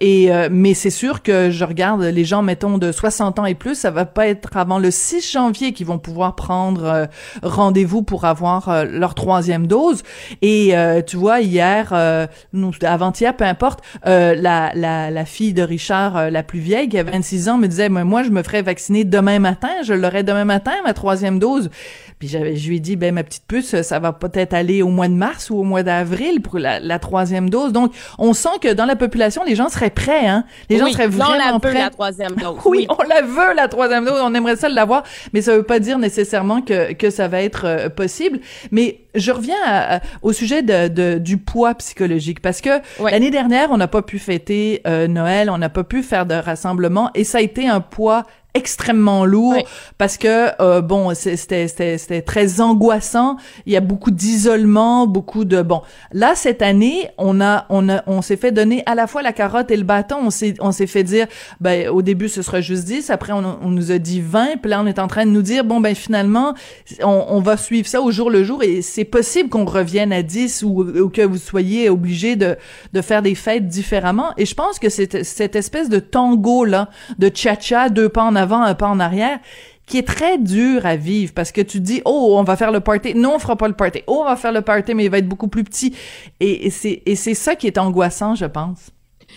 et 0.00 0.30
mais 0.48 0.74
c'est 0.74 0.90
sûr 0.90 1.24
que 1.24 1.50
je 1.50 1.64
regarde 1.64 2.02
les 2.02 2.24
gens 2.24 2.42
mettons 2.42 2.78
de 2.78 2.92
60 2.92 3.40
ans 3.40 3.46
et 3.46 3.54
plus, 3.54 3.74
ça 3.74 3.90
va 3.90 4.04
pas 4.04 4.28
être 4.28 4.43
avant 4.52 4.78
le 4.78 4.90
6 4.90 5.32
janvier 5.32 5.72
qui 5.72 5.84
vont 5.84 5.98
pouvoir 5.98 6.34
prendre 6.36 6.84
euh, 6.84 7.06
rendez-vous 7.42 8.02
pour 8.02 8.24
avoir 8.24 8.68
euh, 8.68 8.84
leur 8.84 9.14
troisième 9.14 9.66
dose. 9.66 10.02
Et 10.42 10.76
euh, 10.76 11.02
tu 11.02 11.16
vois, 11.16 11.40
hier, 11.40 11.92
avant-hier, 12.82 13.36
peu 13.36 13.44
importe, 13.44 13.80
la, 14.04 14.34
la, 14.74 15.10
la 15.10 15.24
fille 15.24 15.52
de 15.52 15.62
Richard, 15.62 16.30
la 16.30 16.42
plus 16.42 16.58
vieille, 16.58 16.88
qui 16.88 16.98
a 16.98 17.02
26 17.02 17.48
ans, 17.48 17.58
me 17.58 17.66
disait, 17.66 17.88
moi, 17.88 18.22
je 18.22 18.30
me 18.30 18.42
ferai 18.42 18.62
vacciner 18.62 19.04
demain 19.04 19.38
matin, 19.38 19.68
je 19.82 19.94
l'aurai 19.94 20.22
demain 20.22 20.44
matin, 20.44 20.72
ma 20.84 20.94
troisième 20.94 21.38
dose. 21.38 21.70
Puis 22.18 22.28
je 22.28 22.38
lui 22.38 22.76
ai 22.76 22.80
dit, 22.80 22.96
ben 22.96 23.14
ma 23.14 23.24
petite 23.24 23.44
puce, 23.46 23.80
ça 23.82 23.98
va 23.98 24.12
peut-être 24.12 24.54
aller 24.54 24.82
au 24.82 24.88
mois 24.88 25.08
de 25.08 25.14
mars 25.14 25.50
ou 25.50 25.56
au 25.56 25.62
mois 25.64 25.82
d'avril 25.82 26.40
pour 26.40 26.58
la, 26.58 26.78
la, 26.78 26.98
troisième 26.98 27.50
dose. 27.50 27.72
Donc, 27.72 27.92
on 28.18 28.32
sent 28.32 28.60
que 28.60 28.72
dans 28.72 28.86
la 28.86 28.96
population, 28.96 29.42
les 29.44 29.56
gens 29.56 29.68
seraient 29.68 29.90
prêts, 29.90 30.26
hein. 30.26 30.44
Les 30.70 30.78
gens 30.78 30.90
seraient 30.90 31.08
vraiment 31.08 31.34
on 31.34 31.52
la 31.52 31.58
prêts. 31.58 31.74
la 31.74 31.90
troisième 31.90 32.34
dose. 32.36 32.58
oui, 32.64 32.86
on 32.88 33.02
la 33.02 33.22
veut, 33.22 33.54
la 33.54 33.68
troisième 33.68 34.04
dose. 34.04 34.20
On 34.22 34.33
aimerait 34.34 34.56
ça 34.56 34.68
l'avoir, 34.68 35.04
mais 35.32 35.42
ça 35.42 35.56
veut 35.56 35.62
pas 35.62 35.78
dire 35.78 35.98
nécessairement 35.98 36.60
que, 36.60 36.92
que 36.92 37.10
ça 37.10 37.28
va 37.28 37.40
être 37.40 37.64
euh, 37.66 37.88
possible. 37.88 38.40
Mais 38.70 39.00
je 39.14 39.30
reviens 39.30 40.00
au 40.22 40.32
sujet 40.32 40.62
de, 40.62 40.88
de, 40.88 41.18
du 41.18 41.38
poids 41.38 41.74
psychologique 41.74 42.40
parce 42.40 42.60
que 42.60 42.80
l'année 43.00 43.30
dernière, 43.30 43.70
on 43.70 43.76
n'a 43.76 43.86
pas 43.86 44.02
pu 44.02 44.18
fêter 44.18 44.80
euh, 44.86 45.06
Noël, 45.06 45.50
on 45.50 45.58
n'a 45.58 45.68
pas 45.68 45.84
pu 45.84 46.02
faire 46.02 46.26
de 46.26 46.34
rassemblement 46.34 47.10
et 47.14 47.24
ça 47.24 47.38
a 47.38 47.40
été 47.40 47.68
un 47.68 47.80
poids 47.80 48.24
extrêmement 48.54 49.24
lourd 49.24 49.56
parce 49.98 50.16
que 50.16 50.50
euh, 50.62 50.80
bon 50.80 51.12
c'était 51.14 51.68
c'était 51.68 52.22
très 52.22 52.60
angoissant. 52.60 53.36
Il 53.66 53.72
y 53.72 53.76
a 53.76 53.80
beaucoup 53.80 54.10
d'isolement 54.10 55.06
beaucoup 55.06 55.44
de 55.44 55.60
bon. 55.62 55.82
Là 56.12 56.34
cette 56.34 56.62
année 56.62 57.08
on 57.18 57.40
a 57.40 57.66
on 57.68 57.88
a 57.88 58.02
on 58.06 58.22
s'est 58.22 58.36
fait 58.36 58.52
donner 58.52 58.82
à 58.86 58.94
la 58.94 59.06
fois 59.06 59.22
la 59.22 59.32
carotte 59.32 59.70
et 59.70 59.76
le 59.76 59.82
bâton. 59.82 60.16
On 60.22 60.30
s'est 60.30 60.54
on 60.60 60.72
s'est 60.72 60.86
fait 60.86 61.02
dire 61.02 61.26
ben 61.60 61.88
au 61.88 62.02
début 62.02 62.28
ce 62.28 62.42
sera 62.42 62.60
juste 62.60 62.84
10 62.84 63.10
après 63.10 63.32
on, 63.32 63.44
on, 63.62 63.70
nous 63.70 63.90
a 63.90 63.98
dit 63.98 64.20
20 64.20 64.58
puis 64.62 64.70
là 64.70 64.80
on 64.80 64.86
est 64.86 64.98
en 64.98 65.08
train 65.08 65.26
de 65.26 65.30
nous 65.30 65.42
dire 65.42 65.64
bon 65.64 65.80
ben 65.80 65.94
finalement 65.94 66.54
on, 67.02 67.26
on 67.28 67.40
va 67.40 67.56
suivre 67.56 67.88
ça 67.88 68.00
au 68.00 68.10
jour 68.10 68.30
le 68.30 68.44
jour 68.44 68.62
et 68.62 68.82
c'est 68.82 69.04
possible 69.04 69.48
qu'on 69.48 69.64
revienne 69.64 70.12
à 70.12 70.22
10 70.22 70.62
ou, 70.62 70.80
ou, 70.82 71.08
que 71.08 71.22
vous 71.22 71.38
soyez 71.38 71.90
obligé 71.90 72.36
de 72.36 72.56
de 72.92 73.02
faire 73.02 73.22
des 73.22 73.34
fêtes 73.34 73.66
différemment. 73.66 74.32
Et 74.36 74.46
je 74.46 74.54
pense 74.54 74.78
que 74.78 74.88
c'est 74.88 75.24
cette 75.24 75.56
espèce 75.56 75.88
de 75.88 75.98
tango 75.98 76.64
là 76.64 76.88
de 77.18 77.30
cha-cha 77.32 77.88
deux 77.88 78.08
pas 78.08 78.22
en 78.22 78.36
avant, 78.36 78.43
un 78.52 78.74
pas 78.74 78.88
en 78.88 79.00
arrière, 79.00 79.38
qui 79.86 79.98
est 79.98 80.06
très 80.06 80.38
dur 80.38 80.86
à 80.86 80.96
vivre 80.96 81.32
parce 81.34 81.52
que 81.52 81.60
tu 81.60 81.80
dis 81.80 82.00
oh 82.04 82.36
on 82.38 82.42
va 82.42 82.56
faire 82.56 82.72
le 82.72 82.80
party 82.80 83.14
non 83.14 83.34
on 83.34 83.38
fera 83.38 83.54
pas 83.54 83.68
le 83.68 83.74
party 83.74 84.02
oh 84.06 84.20
on 84.22 84.24
va 84.24 84.36
faire 84.36 84.52
le 84.52 84.62
party 84.62 84.94
mais 84.94 85.04
il 85.04 85.10
va 85.10 85.18
être 85.18 85.28
beaucoup 85.28 85.48
plus 85.48 85.62
petit 85.62 85.94
et, 86.40 86.70
c'est 86.70 87.02
et 87.04 87.16
c'est 87.16 87.34
ça 87.34 87.54
qui 87.54 87.66
est 87.66 87.76
angoissant 87.76 88.34
je 88.34 88.46
pense 88.46 88.90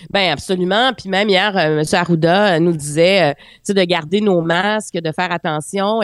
ben 0.10 0.32
absolument. 0.32 0.94
Puis 0.94 1.10
même 1.10 1.30
hier, 1.30 1.56
euh, 1.58 1.80
M. 1.80 1.84
Arruda 1.92 2.56
euh, 2.56 2.60
nous 2.60 2.74
disait, 2.74 3.34
euh, 3.34 3.74
de 3.74 3.84
garder 3.84 4.22
nos 4.22 4.42
masques, 4.42 4.94
de 4.94 5.12
faire 5.12 5.32
attention. 5.32 6.02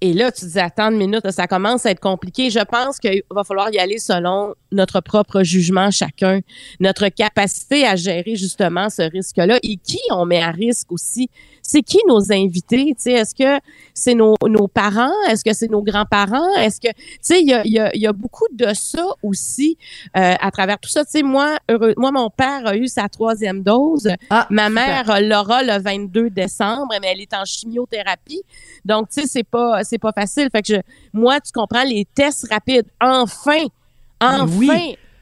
Et 0.00 0.12
là, 0.12 0.30
tu 0.30 0.44
dis, 0.44 0.58
attends 0.58 0.90
une 0.90 0.98
minute, 0.98 1.30
ça 1.30 1.46
commence 1.46 1.86
à 1.86 1.90
être 1.90 2.00
compliqué. 2.00 2.50
Je 2.50 2.60
pense 2.60 2.98
qu'il 2.98 3.22
va 3.30 3.44
falloir 3.44 3.70
y 3.72 3.78
aller 3.78 3.98
selon 3.98 4.54
notre 4.70 5.00
propre 5.00 5.42
jugement 5.42 5.90
chacun, 5.90 6.40
notre 6.80 7.08
capacité 7.08 7.86
à 7.86 7.96
gérer 7.96 8.36
justement 8.36 8.90
ce 8.90 9.02
risque-là 9.02 9.58
et 9.62 9.76
qui 9.76 9.98
on 10.10 10.26
met 10.26 10.42
à 10.42 10.50
risque 10.50 10.92
aussi. 10.92 11.30
C'est 11.68 11.82
qui 11.82 11.98
nos 12.06 12.32
invités? 12.32 12.94
Est-ce 13.06 13.34
que 13.34 13.60
c'est 13.92 14.14
nos, 14.14 14.36
nos 14.46 14.68
parents? 14.68 15.12
Est-ce 15.28 15.44
que 15.44 15.52
c'est 15.52 15.70
nos 15.70 15.82
grands-parents? 15.82 16.54
Est-ce 16.58 16.80
que, 16.80 16.88
tu 16.88 17.04
sais, 17.20 17.40
il 17.40 17.48
y 17.48 17.54
a, 17.54 17.66
y, 17.66 17.78
a, 17.78 17.90
y 17.96 18.06
a, 18.06 18.12
beaucoup 18.12 18.46
de 18.52 18.72
ça 18.72 19.04
aussi 19.22 19.76
euh, 20.16 20.34
à 20.40 20.50
travers 20.50 20.78
tout 20.78 20.88
ça. 20.88 21.04
Tu 21.04 21.10
sais, 21.10 21.22
moi, 21.22 21.58
heureux, 21.68 21.94
moi, 21.96 22.12
mon 22.12 22.30
père 22.30 22.66
a 22.66 22.76
eu 22.76 22.86
sa 22.86 23.08
troisième 23.08 23.62
dose. 23.62 24.08
Ah, 24.30 24.46
Ma 24.50 24.68
mère 24.68 25.20
l'aura 25.20 25.62
le 25.62 25.80
22 25.82 26.30
décembre, 26.30 26.94
mais 27.00 27.08
elle 27.12 27.20
est 27.20 27.34
en 27.34 27.44
chimiothérapie. 27.44 28.42
Donc, 28.84 29.08
tu 29.08 29.22
sais, 29.22 29.26
c'est 29.26 29.44
pas 29.44 29.82
c'est 29.82 29.98
pas 29.98 30.12
facile. 30.12 30.48
Fait 30.52 30.62
que 30.62 30.74
je, 30.74 30.80
moi, 31.12 31.40
tu 31.40 31.50
comprends, 31.52 31.84
les 31.84 32.06
tests 32.14 32.46
rapides, 32.48 32.86
enfin, 33.00 33.64
enfin, 34.20 34.46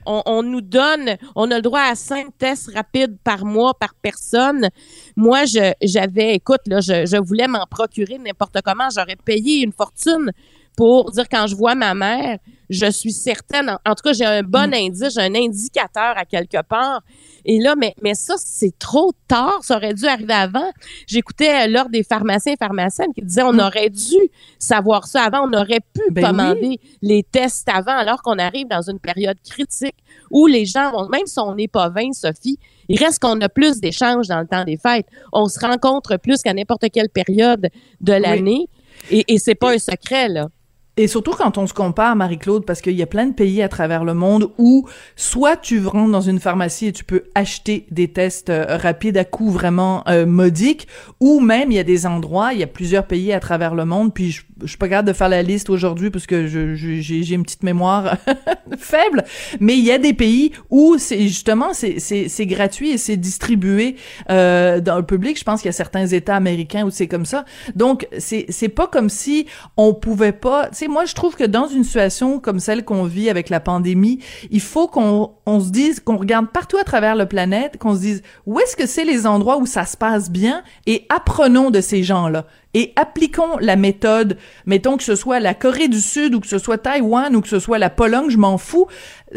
on, 0.07 0.43
nous 0.43 0.61
donne, 0.61 1.17
on 1.35 1.51
a 1.51 1.57
le 1.57 1.63
droit 1.63 1.81
à 1.81 1.95
cinq 1.95 2.37
tests 2.39 2.71
rapides 2.75 3.17
par 3.23 3.45
mois 3.45 3.75
par 3.75 3.95
personne. 3.95 4.69
Moi, 5.17 5.45
je, 5.45 5.73
j'avais, 5.83 6.35
écoute, 6.35 6.61
là, 6.67 6.81
je, 6.81 7.07
je 7.07 7.17
voulais 7.17 7.49
m'en 7.49 7.67
procurer 7.67 8.19
n'importe 8.19 8.61
comment. 8.65 8.89
J'aurais 8.95 9.17
payé 9.17 9.63
une 9.63 9.73
fortune 9.73 10.31
pour 10.77 11.11
dire 11.13 11.29
quand 11.29 11.47
je 11.47 11.55
vois 11.55 11.75
ma 11.75 11.95
mère, 11.95 12.39
je 12.75 12.91
suis 12.91 13.13
certaine, 13.13 13.71
en, 13.85 13.95
tout 13.95 14.03
cas, 14.03 14.13
j'ai 14.13 14.25
un 14.25 14.43
bon 14.43 14.69
mm. 14.69 14.75
indice, 14.75 15.15
j'ai 15.15 15.21
un 15.21 15.35
indicateur 15.35 16.17
à 16.17 16.25
quelque 16.25 16.63
part. 16.63 17.03
Et 17.45 17.59
là, 17.59 17.75
mais, 17.77 17.95
mais 18.03 18.15
ça, 18.15 18.35
c'est 18.39 18.77
trop 18.79 19.13
tard. 19.29 19.59
Ça 19.63 19.77
aurait 19.77 19.95
dû 19.95 20.07
arriver 20.07 20.33
avant. 20.33 20.71
J'écoutais 21.07 21.69
l'ordre 21.69 21.91
des 21.91 22.03
pharmaciens 22.03 22.55
et 22.55 22.57
pharmaciennes 22.57 23.13
qui 23.15 23.23
disaient 23.23 23.43
on 23.43 23.53
mm. 23.53 23.61
aurait 23.61 23.91
dû 23.91 24.17
savoir 24.59 25.07
ça 25.07 25.23
avant. 25.25 25.49
On 25.49 25.53
aurait 25.53 25.81
pu 25.81 26.03
ben 26.11 26.27
commander 26.27 26.81
les 27.03 27.23
tests 27.23 27.69
avant 27.69 27.97
alors 27.97 28.23
qu'on 28.23 28.39
arrive 28.39 28.69
dans 28.69 28.83
une 28.83 28.99
période 28.99 29.37
critique 29.49 29.97
où 30.31 30.47
les 30.47 30.65
gens, 30.65 31.09
même 31.09 31.27
si 31.27 31.39
on 31.39 31.55
n'est 31.55 31.69
pas 31.69 31.89
20, 31.91 32.13
Sophie, 32.13 32.59
il 32.89 32.99
reste 32.99 33.21
qu'on 33.21 33.41
a 33.41 33.49
plus 33.49 33.81
d'échanges 33.81 34.29
dans 34.29 34.41
le 34.41 34.47
temps 34.47 34.65
des 34.65 34.77
fêtes. 34.77 35.07
On 35.33 35.47
se 35.47 35.61
rencontre 35.61 36.17
plus 36.17 36.43
qu'à 36.43 36.53
n'importe 36.53 36.87
quelle 36.93 37.09
période 37.09 37.69
de 38.01 38.13
l'année. 38.13 38.69
Et, 39.11 39.25
et 39.29 39.39
c'est 39.39 39.55
pas 39.55 39.73
un 39.73 39.79
secret, 39.79 40.29
là. 40.29 40.49
Et 40.97 41.09
surtout 41.09 41.33
quand 41.33 41.59
on 41.59 41.67
se 41.67 41.75
compare, 41.75 42.15
Marie-Claude, 42.15 42.65
parce 42.65 42.81
qu'il 42.81 42.93
y 42.95 43.03
a 43.03 43.07
plein 43.07 43.27
de 43.27 43.33
pays 43.35 43.63
à 43.63 43.69
travers 43.69 44.05
le 44.05 44.15
monde 44.15 44.51
où 44.59 44.87
soit 45.17 45.57
tu 45.57 45.85
rentres 45.85 46.13
dans 46.13 46.21
une 46.21 46.39
pharmacie 46.39 46.87
et 46.87 46.93
tu 46.93 47.03
peux 47.05 47.25
acheter 47.35 47.87
des 47.91 48.09
tests 48.13 48.49
euh, 48.51 48.77
rapides 48.77 49.17
à 49.17 49.25
coût 49.25 49.51
vraiment 49.51 50.05
euh, 50.09 50.25
modique, 50.25 50.87
ou 51.19 51.41
même 51.41 51.73
il 51.73 51.75
y 51.75 51.79
a 51.81 51.85
des 51.85 52.07
endroits, 52.07 52.53
il 52.53 52.61
y 52.61 52.63
a 52.63 52.69
plusieurs 52.69 53.07
pays 53.09 53.33
à 53.33 53.41
travers 53.41 53.75
le 53.75 53.85
monde, 53.85 54.15
puis 54.15 54.31
je, 54.31 54.43
je 54.63 54.69
suis 54.69 54.79
pas 54.79 54.89
capable 54.89 55.09
de 55.09 55.13
faire 55.13 55.29
la 55.29 55.43
liste 55.43 55.69
aujourd'hui 55.69 56.11
parce 56.11 56.27
que 56.27 56.47
je, 56.47 56.75
je- 56.77 57.01
j'ai 57.01 57.23
j'ai 57.25 57.35
une 57.35 57.43
petite 57.43 57.65
mémoire 57.65 58.17
faible, 58.79 59.25
mais 59.61 59.77
il 59.77 59.85
y 59.85 59.91
a 59.91 59.99
des 59.99 60.13
pays 60.15 60.53
où 60.71 60.97
c'est 60.99 61.23
justement 61.23 61.73
c'est 61.75 61.99
c'est 61.99 62.47
gratuit 62.47 62.91
et 62.91 62.99
c'est 62.99 63.17
distribué 63.17 63.97
euh, 64.31 64.81
dans 64.81 64.97
le 64.97 65.03
public. 65.05 65.39
Je 65.39 65.45
pense 65.45 65.61
qu'il 65.61 65.69
y 65.69 65.71
a 65.71 65.73
certains 65.73 66.07
États 66.07 66.37
américains 66.37 66.85
où 66.85 66.91
c'est 66.91 67.09
comme 67.09 67.27
ça. 67.27 67.45
Donc 67.75 68.07
c'est 68.19 68.69
pas 68.69 68.87
comme 68.87 69.09
si 69.09 69.47
on 69.77 69.93
pouvait 69.95 70.33
pas. 70.33 70.69
Moi 70.89 71.05
je 71.05 71.15
trouve 71.15 71.37
que 71.37 71.45
dans 71.45 71.67
une 71.67 71.85
situation 71.85 72.39
comme 72.39 72.61
celle 72.61 72.85
qu'on 72.85 73.05
vit 73.05 73.31
avec 73.31 73.49
la 73.49 73.61
pandémie, 73.61 74.19
il 74.51 74.61
faut 74.61 74.89
qu'on 74.89 75.33
on 75.47 75.61
se 75.61 75.71
dise 75.71 76.01
qu'on 76.01 76.17
regarde 76.17 76.49
partout 76.49 76.77
à 76.77 76.85
travers 76.85 77.15
la 77.15 77.27
planète, 77.27 77.79
qu'on 77.79 77.95
se 77.95 78.01
dise 78.01 78.23
où 78.47 78.59
est-ce 78.61 78.77
que 78.77 78.87
c'est 78.87 79.05
les 79.05 79.27
endroits 79.27 79.59
où 79.59 79.67
ça 79.67 79.87
se 79.87 79.97
passe 79.97 80.31
bien 80.31 80.63
et 80.87 81.07
apprenons 81.09 81.71
de 81.71 81.81
ces 81.81 82.03
gens-là 82.03 82.47
et 82.75 82.93
appliquons 82.97 83.57
la 83.61 83.77
méthode, 83.77 84.37
mettons 84.67 84.97
que 84.97 85.05
ce 85.05 85.15
soit 85.15 85.41
la 85.41 85.55
Corée 85.55 85.89
du 85.89 86.01
Sud 86.01 86.35
ou 86.35 86.41
que 86.41 86.47
ce 86.47 86.59
soit 86.59 86.79
Taïwan 86.79 87.35
ou 87.35 87.41
que 87.41 87.49
ce 87.49 87.61
soit 87.61 87.79
la 87.79 87.89
Pologne, 87.89 88.29
je 88.29 88.37
m'en 88.37 88.59
fous. 88.59 88.87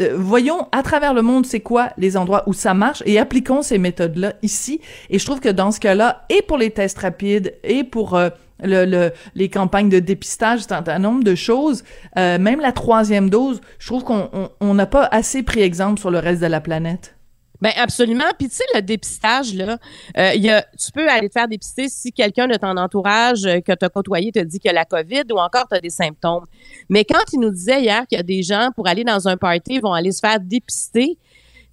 Euh, 0.00 0.14
voyons 0.16 0.66
à 0.72 0.82
travers 0.82 1.14
le 1.14 1.22
monde 1.22 1.46
c'est 1.46 1.60
quoi 1.60 1.90
les 1.96 2.16
endroits 2.16 2.42
où 2.46 2.52
ça 2.52 2.74
marche 2.74 3.02
et 3.06 3.18
appliquons 3.18 3.62
ces 3.62 3.78
méthodes-là 3.78 4.34
ici. 4.42 4.80
Et 5.08 5.18
je 5.18 5.24
trouve 5.24 5.40
que 5.40 5.48
dans 5.48 5.70
ce 5.70 5.80
cas-là, 5.80 6.26
et 6.28 6.42
pour 6.42 6.58
les 6.58 6.70
tests 6.70 6.98
rapides 6.98 7.54
et 7.62 7.84
pour 7.84 8.16
euh, 8.16 8.30
le, 8.62 8.84
le- 8.84 9.12
les 9.34 9.48
campagnes 9.48 9.88
de 9.88 9.98
dépistage, 9.98 10.60
c'est 10.60 10.72
un, 10.72 10.98
nombre 10.98 11.24
de 11.24 11.34
choses, 11.34 11.84
euh, 12.18 12.38
même 12.38 12.60
la 12.60 12.72
troisième 12.72 13.30
dose, 13.30 13.60
je 13.78 13.86
trouve 13.86 14.04
qu'on 14.04 14.28
on- 14.32 14.50
on 14.60 14.74
n'a 14.74 14.86
pas 14.86 15.04
assez 15.10 15.42
pris 15.42 15.60
exemple 15.60 16.00
sur 16.00 16.10
le 16.10 16.18
reste 16.18 16.40
de 16.42 16.46
la 16.46 16.60
planète. 16.60 17.14
Ben 17.60 17.72
absolument. 17.76 18.22
Puis 18.38 18.48
tu 18.48 18.54
sais, 18.54 18.64
le 18.74 18.82
dépistage, 18.82 19.52
là, 19.52 19.78
euh, 20.16 20.32
y 20.34 20.48
a, 20.48 20.62
tu 20.62 20.92
peux 20.92 21.08
aller 21.08 21.28
te 21.28 21.32
faire 21.32 21.48
dépister 21.48 21.88
si 21.88 22.12
quelqu'un 22.12 22.46
de 22.46 22.54
ton 22.54 22.76
entourage 22.76 23.44
euh, 23.46 23.60
que 23.60 23.72
tu 23.72 23.84
as 23.84 23.88
côtoyé 23.88 24.30
te 24.30 24.38
dit 24.38 24.60
qu'il 24.60 24.68
y 24.68 24.70
a 24.70 24.74
la 24.74 24.84
COVID 24.84 25.24
ou 25.32 25.38
encore 25.38 25.66
tu 25.68 25.76
as 25.76 25.80
des 25.80 25.90
symptômes. 25.90 26.44
Mais 26.88 27.04
quand 27.04 27.24
il 27.32 27.40
nous 27.40 27.50
disait 27.50 27.80
hier 27.82 28.06
qu'il 28.06 28.16
y 28.16 28.20
a 28.20 28.22
des 28.22 28.44
gens, 28.44 28.68
pour 28.76 28.86
aller 28.86 29.02
dans 29.02 29.26
un 29.26 29.36
party, 29.36 29.80
vont 29.80 29.92
aller 29.92 30.12
se 30.12 30.20
faire 30.20 30.38
dépister, 30.38 31.18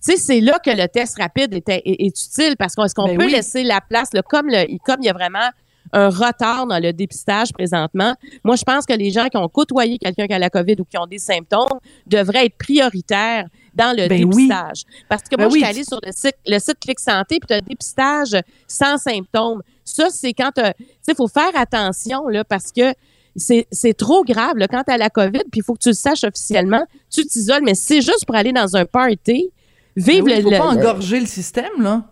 tu 0.04 0.12
sais, 0.12 0.18
c'est 0.18 0.42
là 0.42 0.58
que 0.58 0.72
le 0.72 0.88
test 0.88 1.20
rapide 1.20 1.54
était, 1.54 1.84
est, 1.86 2.04
est 2.04 2.20
utile 2.20 2.56
parce 2.58 2.74
qu'on 2.74 2.86
est-ce 2.86 2.96
qu'on 2.96 3.06
Ben 3.06 3.18
peut 3.20 3.25
oui. 3.25 3.32
laisser 3.32 3.63
la 3.63 3.80
place, 3.80 4.10
là, 4.13 4.24
comme, 4.24 4.48
le, 4.48 4.65
comme 4.86 4.98
il 5.01 5.06
y 5.06 5.10
a 5.10 5.13
vraiment 5.13 5.50
un 5.94 6.10
retard 6.10 6.68
dans 6.68 6.80
le 6.80 6.92
dépistage 6.94 7.54
présentement. 7.54 8.15
Moi, 8.44 8.56
je 8.56 8.63
pense 8.63 8.86
que 8.86 8.94
les 8.94 9.12
gens 9.12 9.27
qui 9.27 9.38
ont 9.38 9.48
côtoyé 9.48 9.98
quelqu'un 9.98 10.27
qui 10.27 10.34
a 10.34 10.39
la 10.39 10.50
COVID 10.50 10.75
ou 10.80 10.86
qui 10.86 10.98
ont 10.98 11.06
des 11.08 11.20
symptômes 11.20 11.80
devraient 12.08 12.46
être 12.48 12.58
prioritaires 12.58 13.46
dans 13.74 13.96
le 13.96 14.08
Ben 14.08 14.24
oui. 14.25 14.48
dépistage. 14.48 14.84
Parce 15.10 15.24
que 15.24 15.36
Ben 15.36 15.44
moi, 15.46 15.54
oui. 15.54 15.60
je 15.60 15.65
suis 15.65 15.74
allée 15.75 15.84
sur 15.84 16.00
le 16.06 16.12
site, 16.12 16.36
le 16.48 16.60
site 16.60 16.80
Clic 16.80 17.00
Santé, 17.00 17.39
puis 17.39 17.48
tu 17.48 17.54
as 17.54 17.62
dépistage 17.62 18.36
sans 18.68 18.98
symptômes. 18.98 19.62
Ça, 19.84 20.10
c'est 20.10 20.34
quand 20.34 20.51
tu 20.56 20.62
sais, 20.62 20.74
il 21.10 21.15
faut 21.15 21.27
faire 21.27 21.51
attention, 21.56 22.27
là, 22.27 22.44
parce 22.44 22.72
que 22.72 22.94
c'est 23.38 23.94
trop 23.98 24.24
grave, 24.24 24.58
là, 24.58 24.68
quand 24.68 24.84
tu 24.84 24.92
as 24.94 24.98
la 24.98 25.10
COVID, 25.10 25.44
puis 25.51 25.60
il 25.60 25.63
faut 25.63 25.74
que 25.74 25.80
tu 25.84 25.89
le 25.89 25.94
sasaches 25.94 26.24
officiellement, 26.24 26.86
tu 27.12 27.25
t'isoles, 27.25 27.63
mais 27.63 27.75
c'est 27.75 28.01
juste 28.01 28.25
pour 28.25 28.36
aller 28.36 28.54
dans 28.54 28.75
un 28.77 28.86
party, 28.86 29.51
Ben 29.98 30.04
vivre 30.04 30.25
oui, 30.25 30.36
le, 30.38 30.42
faut 30.42 30.50
le- 30.51 30.58
pas 30.58 30.68
engorger 30.68 31.20
le 31.20 31.25
système, 31.25 31.82
là. 31.82 32.04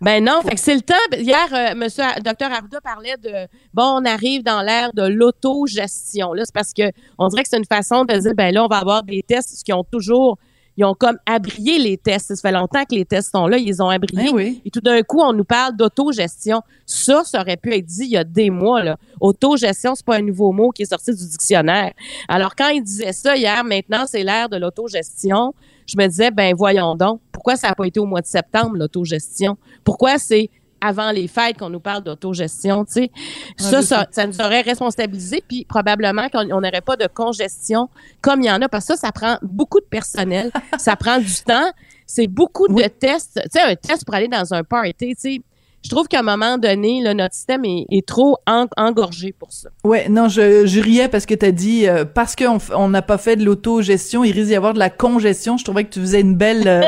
Ben 0.00 0.24
non, 0.24 0.40
fait 0.42 0.54
que 0.54 0.60
c'est 0.60 0.74
le 0.74 0.80
temps. 0.80 0.94
Hier, 1.12 1.46
euh, 1.52 1.74
monsieur 1.74 2.04
docteur 2.24 2.50
Arruda 2.50 2.80
parlait 2.80 3.16
de 3.18 3.46
bon, 3.74 4.00
on 4.00 4.04
arrive 4.04 4.42
dans 4.42 4.62
l'ère 4.62 4.92
de 4.94 5.02
l'autogestion. 5.02 6.32
Là, 6.32 6.44
c'est 6.46 6.54
parce 6.54 6.72
que 6.72 6.90
on 7.18 7.28
dirait 7.28 7.42
que 7.42 7.48
c'est 7.50 7.58
une 7.58 7.66
façon 7.66 8.04
de 8.04 8.14
dire 8.14 8.34
ben 8.34 8.52
là, 8.52 8.64
on 8.64 8.68
va 8.68 8.78
avoir 8.78 9.02
des 9.02 9.22
tests 9.22 9.62
qui 9.62 9.72
ont 9.72 9.84
toujours 9.84 10.38
ils 10.80 10.84
ont 10.84 10.94
comme 10.94 11.18
abrié 11.26 11.78
les 11.78 11.98
tests. 11.98 12.34
Ça 12.34 12.40
fait 12.40 12.52
longtemps 12.52 12.84
que 12.84 12.94
les 12.94 13.04
tests 13.04 13.32
sont 13.32 13.46
là, 13.46 13.58
ils 13.58 13.82
ont 13.82 13.90
abriés. 13.90 14.30
Ben 14.30 14.34
oui. 14.34 14.62
Et 14.64 14.70
tout 14.70 14.80
d'un 14.80 15.02
coup, 15.02 15.20
on 15.20 15.34
nous 15.34 15.44
parle 15.44 15.76
d'autogestion. 15.76 16.62
Ça, 16.86 17.22
ça 17.24 17.42
aurait 17.42 17.58
pu 17.58 17.74
être 17.74 17.84
dit 17.84 18.04
il 18.04 18.12
y 18.12 18.16
a 18.16 18.24
des 18.24 18.48
mois. 18.48 18.82
Là. 18.82 18.96
Autogestion, 19.20 19.94
c'est 19.94 20.06
pas 20.06 20.16
un 20.16 20.22
nouveau 20.22 20.52
mot 20.52 20.70
qui 20.70 20.82
est 20.82 20.86
sorti 20.86 21.14
du 21.14 21.28
dictionnaire. 21.28 21.92
Alors, 22.28 22.54
quand 22.56 22.68
il 22.68 22.82
disait 22.82 23.12
ça 23.12 23.36
hier, 23.36 23.62
maintenant, 23.62 24.04
c'est 24.06 24.22
l'ère 24.22 24.48
de 24.48 24.56
l'autogestion, 24.56 25.52
je 25.86 25.96
me 25.98 26.06
disais, 26.06 26.30
ben 26.30 26.54
voyons 26.56 26.94
donc, 26.94 27.20
pourquoi 27.40 27.56
ça 27.56 27.68
n'a 27.68 27.74
pas 27.74 27.86
été 27.86 27.98
au 27.98 28.04
mois 28.04 28.20
de 28.20 28.26
septembre, 28.26 28.76
l'autogestion? 28.76 29.56
Pourquoi 29.82 30.18
c'est 30.18 30.50
avant 30.78 31.10
les 31.10 31.26
fêtes 31.26 31.56
qu'on 31.56 31.70
nous 31.70 31.80
parle 31.80 32.02
d'autogestion, 32.02 32.84
tu 32.84 32.92
sais? 32.92 33.10
ça, 33.56 34.06
ça, 34.10 34.26
nous 34.26 34.38
aurait 34.42 34.60
responsabilisé, 34.60 35.42
puis 35.48 35.64
probablement 35.64 36.28
qu'on 36.28 36.50
on 36.52 36.60
n'aurait 36.60 36.82
pas 36.82 36.96
de 36.96 37.06
congestion 37.06 37.88
comme 38.20 38.42
il 38.42 38.48
y 38.48 38.50
en 38.50 38.60
a, 38.60 38.68
parce 38.68 38.86
que 38.86 38.94
ça, 38.94 39.06
ça 39.06 39.12
prend 39.12 39.38
beaucoup 39.40 39.80
de 39.80 39.86
personnel, 39.86 40.50
ça 40.78 40.96
prend 40.96 41.18
du 41.18 41.34
temps, 41.46 41.72
c'est 42.04 42.26
beaucoup 42.26 42.68
de 42.68 42.82
tests. 42.88 43.40
Tu 43.44 43.58
sais, 43.58 43.62
un 43.62 43.74
test 43.74 44.04
pour 44.04 44.14
aller 44.14 44.28
dans 44.28 44.52
un 44.52 44.62
party, 44.62 44.92
tu 44.98 45.14
sais, 45.16 45.42
je 45.82 45.88
trouve 45.88 46.08
qu'à 46.08 46.20
un 46.20 46.22
moment 46.22 46.58
donné, 46.58 47.00
là, 47.02 47.14
notre 47.14 47.34
système 47.34 47.64
est, 47.64 47.86
est 47.90 48.06
trop 48.06 48.36
en- 48.46 48.66
engorgé 48.76 49.32
pour 49.32 49.52
ça. 49.52 49.70
Ouais, 49.84 50.08
non, 50.08 50.28
je, 50.28 50.66
je 50.66 50.80
riais 50.80 51.08
parce 51.08 51.26
que 51.26 51.34
t'as 51.34 51.50
dit 51.52 51.86
euh, 51.88 52.04
parce 52.04 52.36
qu'on 52.36 52.88
n'a 52.88 53.02
pas 53.02 53.18
fait 53.18 53.36
de 53.36 53.44
l'autogestion, 53.44 54.22
il 54.24 54.32
risque 54.32 54.48
d'y 54.48 54.54
avoir 54.56 54.74
de 54.74 54.78
la 54.78 54.90
congestion. 54.90 55.56
Je 55.56 55.64
trouvais 55.64 55.84
que 55.84 55.90
tu 55.90 56.00
faisais 56.00 56.20
une 56.20 56.34
belle, 56.36 56.66
euh, 56.68 56.82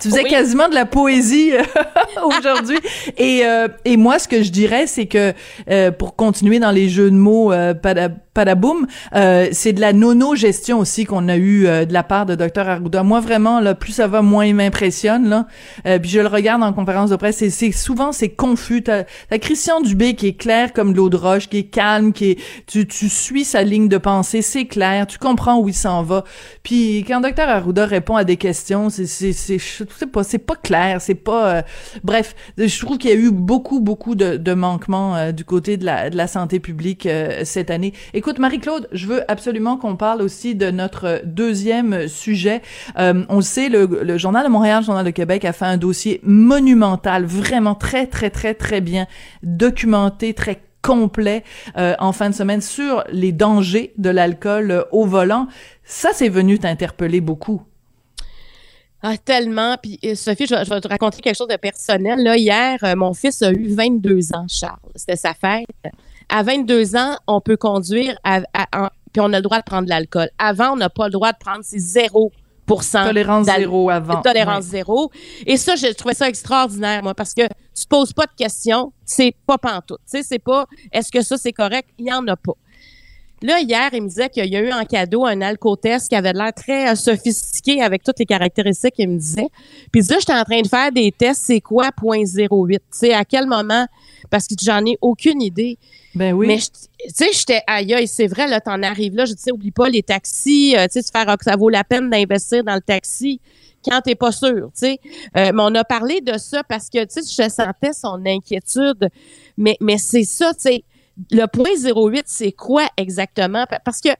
tu 0.00 0.08
faisais 0.08 0.22
Oui. 0.24 0.30
quasiment 0.30 0.68
de 0.68 0.74
la 0.74 0.86
poésie 0.86 1.52
euh, 1.52 1.62
aujourd'hui. 2.26 2.78
Et 3.16 3.44
euh, 3.44 3.68
et 3.84 3.96
moi, 3.96 4.18
ce 4.18 4.28
que 4.28 4.42
je 4.42 4.50
dirais, 4.50 4.86
c'est 4.86 5.06
que 5.06 5.32
euh, 5.70 5.90
pour 5.90 6.16
continuer 6.16 6.58
dans 6.58 6.70
les 6.70 6.88
jeux 6.88 7.10
de 7.10 7.16
mots, 7.16 7.52
euh, 7.52 7.74
pada- 7.74 8.08
padaboum, 8.38 8.86
euh, 9.16 9.48
c'est 9.50 9.72
de 9.72 9.80
la 9.80 9.92
nono-gestion 9.92 10.78
aussi 10.78 11.04
qu'on 11.04 11.28
a 11.28 11.36
eu 11.36 11.66
euh, 11.66 11.84
de 11.84 11.92
la 11.92 12.04
part 12.04 12.24
de 12.24 12.36
Dr 12.36 12.68
Arruda. 12.68 13.02
Moi, 13.02 13.18
vraiment, 13.18 13.58
là, 13.58 13.74
plus 13.74 13.90
ça 13.90 14.06
va, 14.06 14.22
moins 14.22 14.46
il 14.46 14.54
m'impressionne. 14.54 15.44
Euh, 15.86 15.98
puis 15.98 16.08
je 16.08 16.20
le 16.20 16.28
regarde 16.28 16.62
en 16.62 16.72
conférence 16.72 17.10
de 17.10 17.16
presse, 17.16 17.42
et 17.42 17.50
c'est 17.50 17.72
souvent 17.72 18.12
c'est 18.12 18.28
confus. 18.28 18.84
T'as 18.84 19.04
t'as 19.28 19.38
Christian 19.38 19.80
Dubé 19.80 20.14
qui 20.14 20.28
est 20.28 20.40
clair 20.40 20.72
comme 20.72 20.94
l'eau 20.94 21.08
de 21.08 21.16
roche, 21.16 21.48
qui 21.48 21.58
est 21.58 21.64
calme, 21.64 22.12
qui 22.12 22.30
est 22.30 22.38
tu 22.68 22.86
tu 22.86 23.08
suis 23.08 23.44
sa 23.44 23.64
ligne 23.64 23.88
de 23.88 23.98
pensée, 23.98 24.40
c'est 24.40 24.66
clair, 24.66 25.08
tu 25.08 25.18
comprends 25.18 25.58
où 25.58 25.68
il 25.68 25.74
s'en 25.74 26.04
va. 26.04 26.22
Puis 26.62 27.04
quand 27.08 27.20
Dr 27.20 27.48
Arruda 27.48 27.86
répond 27.86 28.14
à 28.14 28.22
des 28.22 28.36
questions, 28.36 28.88
c'est 28.88 29.06
c'est 29.06 29.32
je 29.58 29.84
sais 29.98 30.06
pas, 30.06 30.22
c'est 30.22 30.38
pas 30.38 30.54
clair, 30.54 31.00
c'est 31.00 31.16
pas 31.16 31.56
euh, 31.56 31.62
bref, 32.04 32.36
je 32.56 32.78
trouve 32.84 32.98
qu'il 32.98 33.10
y 33.10 33.14
a 33.14 33.16
eu 33.16 33.32
beaucoup 33.32 33.80
beaucoup 33.80 34.14
de, 34.14 34.36
de 34.36 34.54
manquements 34.54 35.16
euh, 35.16 35.32
du 35.32 35.44
côté 35.44 35.76
de 35.76 35.84
la 35.84 36.08
de 36.10 36.16
la 36.16 36.28
santé 36.28 36.60
publique 36.60 37.06
euh, 37.06 37.42
cette 37.44 37.70
année. 37.70 37.92
Marie-Claude, 38.36 38.88
je 38.92 39.06
veux 39.06 39.30
absolument 39.30 39.76
qu'on 39.76 39.96
parle 39.96 40.20
aussi 40.20 40.54
de 40.54 40.70
notre 40.70 41.22
deuxième 41.24 42.08
sujet. 42.08 42.60
Euh, 42.98 43.24
on 43.28 43.36
le 43.36 43.42
sait, 43.42 43.68
le, 43.68 44.18
journal 44.18 44.44
de 44.44 44.50
Montréal, 44.50 44.80
le 44.80 44.86
journal 44.86 45.06
de 45.06 45.10
Québec 45.10 45.44
a 45.44 45.52
fait 45.52 45.64
un 45.64 45.78
dossier 45.78 46.20
monumental, 46.22 47.24
vraiment 47.24 47.74
très 47.74 48.06
très 48.06 48.30
très 48.30 48.54
très 48.54 48.80
bien 48.80 49.06
documenté, 49.42 50.34
très 50.34 50.60
complet 50.82 51.44
euh, 51.76 51.94
en 51.98 52.12
fin 52.12 52.30
de 52.30 52.34
semaine 52.34 52.60
sur 52.60 53.02
les 53.10 53.32
dangers 53.32 53.92
de 53.96 54.10
l'alcool 54.10 54.70
euh, 54.70 54.82
au 54.92 55.06
volant. 55.06 55.48
Ça, 55.84 56.10
c'est 56.12 56.28
venu 56.28 56.58
t'interpeller 56.58 57.20
beaucoup. 57.20 57.62
Ah, 59.00 59.16
tellement. 59.16 59.76
Puis, 59.80 59.98
euh, 60.04 60.14
Sophie, 60.16 60.46
je 60.46 60.54
vais, 60.54 60.80
te 60.80 60.88
raconter 60.88 61.22
quelque 61.22 61.36
chose 61.36 61.48
de 61.48 61.56
personnel. 61.56 62.18
Hier, 62.36 62.78
euh, 62.82 62.96
mon 62.96 63.14
fils 63.14 63.42
a 63.42 63.52
eu 63.52 63.68
22 63.68 64.32
ans, 64.34 64.46
Charles. 64.48 64.78
C'était 64.96 65.16
sa 65.16 65.34
fête. 65.34 65.66
À 66.28 66.42
22 66.42 66.96
ans, 66.96 67.16
on 67.26 67.40
peut 67.40 67.56
conduire, 67.56 68.18
à, 68.24 68.40
à- 68.52 68.84
en- 68.84 68.88
puis 69.12 69.20
on 69.20 69.32
a 69.32 69.36
le 69.36 69.42
droit 69.42 69.58
de 69.58 69.64
prendre 69.64 69.84
de 69.84 69.88
l'alcool. 69.90 70.28
Avant, 70.38 70.72
on 70.72 70.76
n'a 70.76 70.90
pas 70.90 71.06
le 71.06 71.12
droit 71.12 71.32
de 71.32 71.38
prendre, 71.38 71.60
c'est 71.62 71.78
0 71.78 72.30
Tolérance 73.06 73.46
zéro 73.46 73.88
avant. 73.88 74.20
Tolérance 74.20 74.64
zéro. 74.64 75.10
Et 75.46 75.56
ça, 75.56 75.74
je 75.74 75.86
trouvais 75.94 76.12
ça 76.14 76.28
extraordinaire, 76.28 77.02
moi, 77.02 77.14
parce 77.14 77.32
que 77.32 77.42
tu 77.74 77.82
te 77.84 77.88
poses 77.88 78.12
pas 78.12 78.26
de 78.26 78.32
questions, 78.36 78.92
c'est 79.06 79.34
pas 79.46 79.56
pantoute. 79.56 80.00
Tu 80.10 80.18
sais, 80.18 80.22
c'est 80.22 80.38
pas 80.38 80.66
est-ce 80.92 81.10
que 81.10 81.22
ça 81.22 81.38
c'est 81.38 81.52
correct? 81.52 81.88
Il 81.98 82.06
y 82.06 82.12
en 82.12 82.26
a 82.26 82.36
pas. 82.36 82.52
Là, 83.40 83.60
hier, 83.60 83.88
il 83.92 84.02
me 84.02 84.08
disait 84.08 84.28
qu'il 84.28 84.44
y 84.46 84.56
a 84.56 84.60
eu 84.60 84.72
en 84.72 84.84
cadeau 84.84 85.24
un 85.24 85.40
alcotest 85.40 86.08
qui 86.08 86.16
avait 86.16 86.32
l'air 86.32 86.52
très 86.52 86.90
euh, 86.90 86.94
sophistiqué 86.96 87.80
avec 87.80 88.02
toutes 88.02 88.18
les 88.18 88.26
caractéristiques 88.26 88.94
qu'il 88.94 89.08
me 89.08 89.16
disait. 89.18 89.46
Puis 89.92 90.02
là, 90.02 90.16
j'étais 90.18 90.34
en 90.34 90.42
train 90.42 90.60
de 90.60 90.66
faire 90.68 90.90
des 90.92 91.10
tests, 91.12 91.44
c'est 91.46 91.60
quoi 91.60 91.90
0.08? 91.90 92.68
Tu 92.78 92.80
sais, 92.90 93.14
à 93.14 93.24
quel 93.24 93.46
moment? 93.46 93.86
Parce 94.28 94.46
que 94.48 94.54
j'en 94.60 94.84
ai 94.84 94.98
aucune 95.00 95.40
idée. 95.40 95.78
Ben 96.18 96.32
oui. 96.34 96.48
Mais 96.48 96.58
tu 96.58 96.68
sais, 97.14 97.28
j'étais 97.32 97.62
aïe, 97.66 98.06
c'est 98.08 98.26
vrai, 98.26 98.48
là, 98.48 98.60
t'en 98.60 98.82
arrives 98.82 99.14
là. 99.14 99.24
Je 99.24 99.32
disais, 99.34 99.52
oublie 99.52 99.70
pas 99.70 99.88
les 99.88 100.02
taxis, 100.02 100.74
euh, 100.76 100.86
tu 100.92 101.00
sais, 101.00 101.10
faire, 101.12 101.36
ça 101.40 101.56
vaut 101.56 101.68
la 101.68 101.84
peine 101.84 102.10
d'investir 102.10 102.64
dans 102.64 102.74
le 102.74 102.80
taxi 102.80 103.40
quand 103.84 104.00
t'es 104.00 104.16
pas 104.16 104.32
sûr, 104.32 104.66
tu 104.66 104.70
sais. 104.74 104.98
Euh, 105.36 105.52
mais 105.54 105.62
on 105.62 105.74
a 105.76 105.84
parlé 105.84 106.20
de 106.20 106.36
ça 106.36 106.64
parce 106.64 106.90
que, 106.90 107.04
tu 107.04 107.22
sais, 107.22 107.44
je 107.44 107.48
sentais 107.48 107.92
son 107.92 108.20
inquiétude. 108.26 109.08
Mais, 109.56 109.76
mais 109.80 109.96
c'est 109.98 110.24
ça, 110.24 110.52
tu 110.54 110.60
sais. 110.62 110.84
Le 111.30 111.46
point 111.46 111.70
08, 111.76 112.24
c'est 112.26 112.52
quoi 112.52 112.88
exactement? 112.96 113.64
Pa- 113.66 113.80
Parce 113.84 114.00
que 114.00 114.10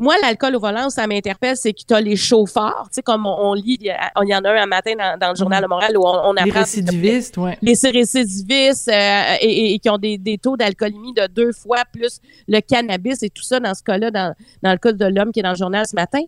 moi, 0.00 0.14
l'alcool 0.22 0.56
au 0.56 0.60
volant, 0.60 0.88
ça 0.88 1.06
m'interpelle, 1.06 1.58
c'est 1.58 1.74
que 1.74 1.82
tu 1.86 1.92
as 1.92 2.00
les 2.00 2.16
chauffeurs, 2.16 2.84
tu 2.88 2.94
sais, 2.94 3.02
comme 3.02 3.26
on, 3.26 3.52
lit, 3.52 3.76
il 3.82 4.28
y 4.28 4.34
en 4.34 4.44
a 4.44 4.50
un 4.50 4.62
un 4.62 4.66
matin 4.66 4.92
dans, 5.20 5.28
le 5.28 5.36
journal 5.36 5.62
de 5.62 5.68
Montréal 5.68 5.94
où 5.98 6.06
on, 6.06 6.36
apprend... 6.36 6.44
Les 6.44 6.50
récidivistes, 6.50 7.36
oui. 7.36 7.50
Les 7.60 7.74
récidivistes 7.84 8.88
euh, 8.88 9.34
et, 9.42 9.78
qui 9.78 9.90
ont 9.90 9.98
des, 9.98 10.38
taux 10.42 10.56
d'alcoolémie 10.56 11.12
de 11.12 11.26
deux 11.26 11.52
fois 11.52 11.84
plus 11.92 12.18
le 12.48 12.60
cannabis 12.60 13.22
et 13.22 13.28
tout 13.28 13.42
ça 13.42 13.60
dans 13.60 13.74
ce 13.74 13.82
cas-là, 13.82 14.10
dans, 14.10 14.34
dans 14.62 14.72
le 14.72 14.78
cas 14.78 14.92
de 14.92 15.04
l'homme 15.04 15.32
qui 15.32 15.40
est 15.40 15.42
dans 15.42 15.50
le 15.50 15.56
journal 15.56 15.86
ce 15.86 15.94
matin. 15.94 16.22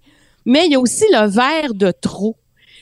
Mais 0.45 0.67
il 0.67 0.73
y 0.73 0.75
a 0.75 0.81
aussi 0.81 1.07
le 1.11 1.27
verre 1.27 1.73
de 1.73 1.93
trop. 1.93 2.37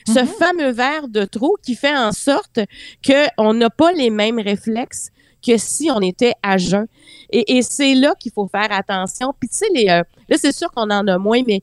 Ce 0.05 0.13
mm-hmm. 0.13 0.25
fameux 0.25 0.71
verre 0.71 1.07
de 1.07 1.23
trop 1.23 1.57
qui 1.63 1.75
fait 1.75 1.95
en 1.95 2.11
sorte 2.11 2.59
qu'on 3.05 3.53
n'a 3.53 3.69
pas 3.69 3.93
les 3.93 4.09
mêmes 4.09 4.39
réflexes 4.39 5.09
que 5.45 5.57
si 5.57 5.89
on 5.91 5.99
était 6.01 6.33
à 6.43 6.57
jeun. 6.57 6.87
Et, 7.31 7.61
c'est 7.61 7.95
là 7.95 8.13
qu'il 8.19 8.31
faut 8.31 8.47
faire 8.47 8.71
attention. 8.71 9.33
Puis 9.39 9.49
tu 9.49 9.57
sais, 9.57 9.65
les, 9.73 9.89
euh, 9.89 10.03
là, 10.29 10.37
c'est 10.37 10.55
sûr 10.55 10.69
qu'on 10.71 10.89
en 10.89 11.07
a 11.07 11.17
moins, 11.17 11.41
mais 11.47 11.61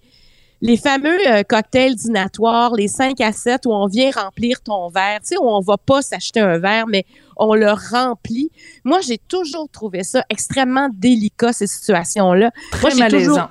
les 0.61 0.76
fameux 0.76 1.18
euh, 1.28 1.42
cocktails 1.42 1.94
dînatoires, 1.94 2.75
les 2.75 2.88
5 2.88 3.20
à 3.20 3.32
7 3.32 3.66
où 3.66 3.73
on 3.73 3.87
vient 3.87 4.11
remplir 4.11 4.61
ton 4.61 4.88
verre, 4.88 5.20
tu 5.20 5.28
sais, 5.28 5.38
où 5.38 5.49
on 5.49 5.61
va 5.61 5.76
pas 5.76 6.02
s'acheter 6.02 6.40
un 6.40 6.58
verre, 6.58 6.87
mais 6.88 7.04
on 7.37 7.54
le 7.54 7.70
remplit. 7.70 8.50
Moi, 8.85 9.00
j'ai 9.00 9.18
toujours 9.18 9.68
trouvé 9.70 10.02
ça 10.02 10.25
extrêmement 10.30 10.88
délicat, 10.92 11.52
ces 11.52 11.66
situations-là. 11.66 12.50
Très 12.73 12.94
malaisant. 12.94 13.49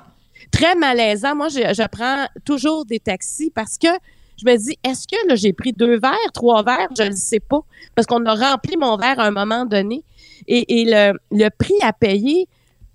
très 0.50 0.74
malaisant. 0.74 1.34
Moi, 1.34 1.48
je, 1.48 1.72
je 1.72 1.86
prends 1.88 2.26
toujours 2.44 2.84
des 2.84 3.00
taxis 3.00 3.50
parce 3.54 3.78
que 3.78 3.88
je 4.38 4.48
me 4.48 4.56
dis, 4.56 4.78
est-ce 4.84 5.08
que 5.08 5.28
là, 5.28 5.34
j'ai 5.34 5.52
pris 5.52 5.72
deux 5.72 5.98
verres, 5.98 6.32
trois 6.32 6.62
verres? 6.62 6.88
Je 6.96 7.02
ne 7.02 7.16
sais 7.16 7.40
pas. 7.40 7.60
Parce 7.94 8.06
qu'on 8.06 8.24
a 8.24 8.34
rempli 8.34 8.76
mon 8.76 8.96
verre 8.96 9.18
à 9.18 9.24
un 9.24 9.30
moment 9.30 9.66
donné. 9.66 10.04
Et, 10.46 10.84
le, 10.86 11.48
prix 11.50 11.74
à 11.82 11.92
payer 11.92 12.48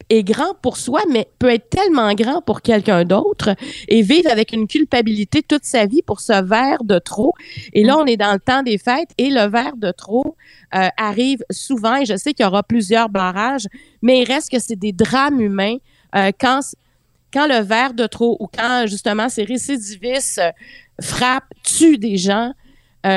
est 0.10 0.24
grand 0.24 0.54
pour 0.62 0.78
soi, 0.78 1.02
mais 1.10 1.28
peut 1.40 1.50
être 1.50 1.70
tellement 1.70 2.14
grand 2.14 2.42
pour 2.42 2.62
quelqu'un 2.62 3.06
d'autre 3.06 3.56
et 3.88 4.02
vivre 4.02 4.30
avec 4.32 4.52
une 4.54 4.68
culpabilité 4.68 5.42
toute 5.42 5.66
sa 5.66 5.86
vie 5.86 6.02
pour 6.02 6.20
ce 6.20 6.44
verre 6.44 6.84
de 6.84 7.00
trop. 7.00 7.34
Et 7.74 7.84
là, 7.84 7.98
on 7.98 8.06
est 8.06 8.18
dans 8.18 8.34
le 8.34 8.40
temps 8.40 8.64
des 8.64 8.78
fêtes 8.78 9.12
et 9.18 9.30
le 9.30 9.48
verre 9.48 9.78
de 9.78 9.92
trop 9.92 10.36
euh, 10.76 10.88
arrive 10.98 11.44
souvent 11.52 11.96
et 11.96 12.06
je 12.06 12.16
sais 12.18 12.34
qu'il 12.34 12.46
y 12.46 12.48
aura 12.48 12.64
plusieurs 12.64 13.10
barrages, 13.10 13.68
mais 14.02 14.22
il 14.22 14.26
reste 14.26 14.52
que 14.52 14.60
c'est 14.60 14.76
des 14.76 14.92
drames 14.92 15.40
humains 15.40 15.78
euh, 16.16 16.32
quand 16.40 16.62
quand 17.34 17.48
le 17.48 17.64
verre 17.64 17.96
de 17.96 18.06
trop 18.06 18.38
ou 18.40 18.48
quand 18.48 18.86
justement 18.86 19.28
ces 19.28 19.44
récidivistes 19.44 20.38
euh, 20.38 20.52
frappent, 21.02 21.52
tuent 21.64 21.98
des 21.98 22.18
gens, 22.18 22.54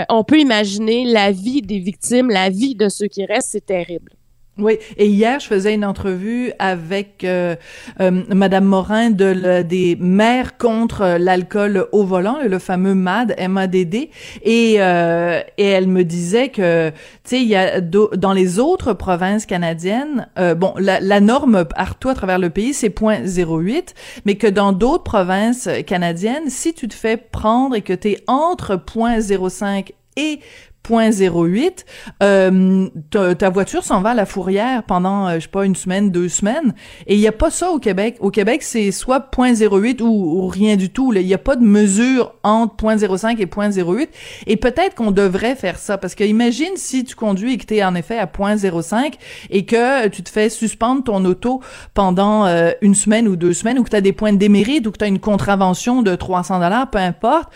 on 0.09 0.25
peut 0.25 0.41
imaginer 0.41 1.05
la 1.05 1.31
vie 1.31 1.63
des 1.63 1.79
victimes, 1.79 2.29
la 2.29 2.51
vie 2.51 2.75
de 2.75 2.89
ceux 2.89 3.07
qui 3.07 3.25
restent, 3.25 3.51
c'est 3.53 3.67
terrible. 3.67 4.16
Oui, 4.59 4.79
et 4.97 5.07
hier 5.07 5.39
je 5.39 5.47
faisais 5.47 5.75
une 5.75 5.85
entrevue 5.85 6.51
avec 6.59 7.25
euh, 7.25 7.57
euh, 8.01 8.23
Madame 8.35 8.65
Morin 8.65 9.11
de 9.11 9.61
des 9.61 9.99
mères 10.01 10.57
contre 10.57 11.19
l'alcool 11.19 11.87
au 11.93 12.05
volant, 12.05 12.39
le 12.43 12.59
fameux 12.59 12.95
MAD, 12.95 13.35
M-A-D-D, 13.37 14.09
et 14.45 14.77
euh, 14.79 15.43
et 15.59 15.65
elle 15.67 15.89
me 15.89 16.05
disait 16.05 16.49
que 16.49 16.89
tu 16.89 16.97
sais 17.25 17.43
il 17.43 17.49
y 17.49 17.55
a 17.55 17.83
dans 17.83 18.33
les 18.33 18.59
autres 18.59 18.95
provinces 18.95 19.45
canadiennes, 19.45 20.27
euh, 20.39 20.55
bon 20.55 20.73
la, 20.79 21.01
la 21.01 21.21
norme 21.21 21.67
partout 21.67 22.09
à 22.09 22.15
travers 22.15 22.39
le 22.39 22.49
pays 22.49 22.73
c'est 22.73 22.89
0.08, 22.89 23.89
mais 24.25 24.37
que 24.37 24.47
dans 24.47 24.73
d'autres 24.73 25.05
provinces 25.05 25.69
canadiennes, 25.87 26.49
si 26.49 26.73
tu 26.73 26.89
te 26.89 26.95
fais 26.95 27.19
prendre 27.19 27.75
et 27.77 27.83
que 27.83 27.93
tu 27.93 28.13
es 28.13 28.25
entre 28.27 28.77
0.05 28.77 29.93
et 30.17 30.41
0.08, 30.89 31.85
euh, 32.23 32.89
ta, 33.11 33.51
voiture 33.51 33.85
s'en 33.85 34.01
va 34.01 34.11
à 34.11 34.15
la 34.15 34.27
fourrière 34.27 34.83
pendant, 34.83 35.29
euh, 35.29 35.35
je 35.37 35.41
sais 35.41 35.49
pas, 35.49 35.65
une 35.65 35.77
semaine, 35.77 36.11
deux 36.11 36.29
semaines. 36.29 36.75
Et 37.07 37.15
il 37.15 37.21
n'y 37.21 37.29
a 37.29 37.33
pas 37.33 37.51
ça 37.51 37.71
au 37.71 37.79
Québec. 37.79 38.17
Au 38.21 38.31
Québec, 38.31 38.63
c'est 38.63 38.91
soit 38.91 39.31
0.08 39.33 40.03
ou, 40.03 40.07
ou, 40.07 40.47
rien 40.47 40.77
du 40.77 40.91
tout. 40.91 41.13
Il 41.13 41.27
n'y 41.27 41.35
a 41.35 41.39
pas 41.39 41.57
de 41.57 41.65
mesure 41.65 42.35
entre 42.43 42.77
0.05 42.77 43.39
et 43.39 43.47
0.08. 43.47 44.09
Et 44.47 44.57
peut-être 44.57 44.95
qu'on 44.95 45.11
devrait 45.11 45.57
faire 45.57 45.79
ça. 45.79 45.99
Parce 45.99 46.15
que 46.15 46.25
imagine 46.25 46.77
si 46.77 47.05
tu 47.05 47.15
conduis 47.15 47.55
et 47.55 47.59
que 47.59 47.67
tu 47.67 47.77
es 47.77 47.85
en 47.85 47.95
effet 47.95 48.19
à 48.19 48.27
0.05 48.27 49.15
et 49.51 49.65
que 49.65 50.09
tu 50.09 50.23
te 50.23 50.31
fais 50.31 50.49
suspendre 50.49 51.05
ton 51.05 51.25
auto 51.25 51.61
pendant 51.95 52.47
euh, 52.47 52.71
une 52.83 52.95
semaine 52.95 53.29
ou 53.29 53.37
deux 53.37 53.53
semaines 53.53 53.79
ou 53.79 53.85
que 53.85 53.91
tu 53.91 54.01
des 54.01 54.13
points 54.13 54.33
de 54.33 54.39
démérite 54.39 54.87
ou 54.87 54.93
que 54.93 54.99
tu 54.99 55.07
une 55.07 55.21
contravention 55.21 56.03
de 56.03 56.15
300 56.15 56.61
dollars, 56.61 56.91
peu 56.91 56.99
importe 56.99 57.51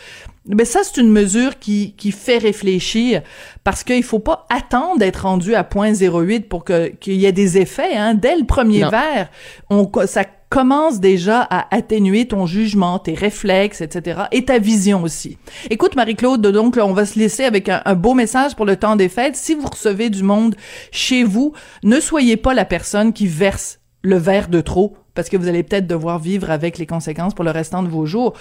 mais 0.47 0.65
ça, 0.65 0.81
c'est 0.83 1.01
une 1.01 1.11
mesure 1.11 1.59
qui, 1.59 1.95
qui 1.97 2.13
fait 2.13 2.39
réfléchir 2.39 3.23
parce 3.63 3.85
qu'il 3.85 4.03
faut 4.03 4.21
pas 4.21 4.47
attendre 4.49 4.99
d'être 4.99 5.25
rendu 5.25 5.55
à 5.55 5.63
0.08 5.63 6.49
pour 6.49 6.65
que 6.65 6.89
qu'il 6.89 7.15
y 7.15 7.27
ait 7.27 7.33
des 7.33 7.59
effets. 7.59 7.95
Hein. 7.95 8.15
Dès 8.15 8.37
le 8.37 8.47
premier 8.47 8.89
verre, 8.89 9.29
on, 9.69 9.91
ça 10.07 10.25
commence 10.49 10.99
déjà 10.99 11.43
à 11.43 11.73
atténuer 11.75 12.27
ton 12.27 12.47
jugement, 12.47 12.99
tes 12.99 13.15
réflexes, 13.15 13.83
etc. 13.83 14.23
et 14.33 14.47
ta 14.47 14.59
vision 14.59 15.03
aussi. 15.03 15.37
Écoute, 15.69 15.95
Marie-Claude, 15.95 16.41
donc 16.41 16.79
on 16.83 16.93
va 16.95 17.05
se 17.05 17.19
laisser 17.19 17.45
avec 17.45 17.69
un, 17.69 17.83
un, 17.85 17.95
beau 17.95 18.15
message 18.15 18.57
pour 18.57 18.65
le 18.65 18.77
temps 18.77 18.97
des 18.97 19.11
fêtes. 19.11 19.37
Si 19.37 19.55
vous 19.55 19.69
recevez 19.69 20.09
du 20.09 20.23
monde 20.23 20.57
chez 20.91 21.23
vous, 21.23 21.53
ne 21.85 22.01
soyez 22.01 22.37
pas 22.37 22.55
la 22.55 22.65
personne 22.65 23.13
qui 23.13 23.27
verse 23.27 23.79
le 24.03 24.17
verre 24.17 24.49
de 24.49 24.63
trop 24.63 24.97
parce 25.15 25.29
que 25.29 25.37
vous 25.37 25.49
allez 25.49 25.63
peut-être 25.63 25.87
devoir 25.87 26.19
vivre 26.19 26.51
avec 26.51 26.79
les 26.79 26.87
conséquences 26.87 27.35
pour 27.35 27.45
le 27.45 27.51
restant 27.51 27.83
de 27.83 27.89
vos 27.89 28.07
jours. 28.07 28.35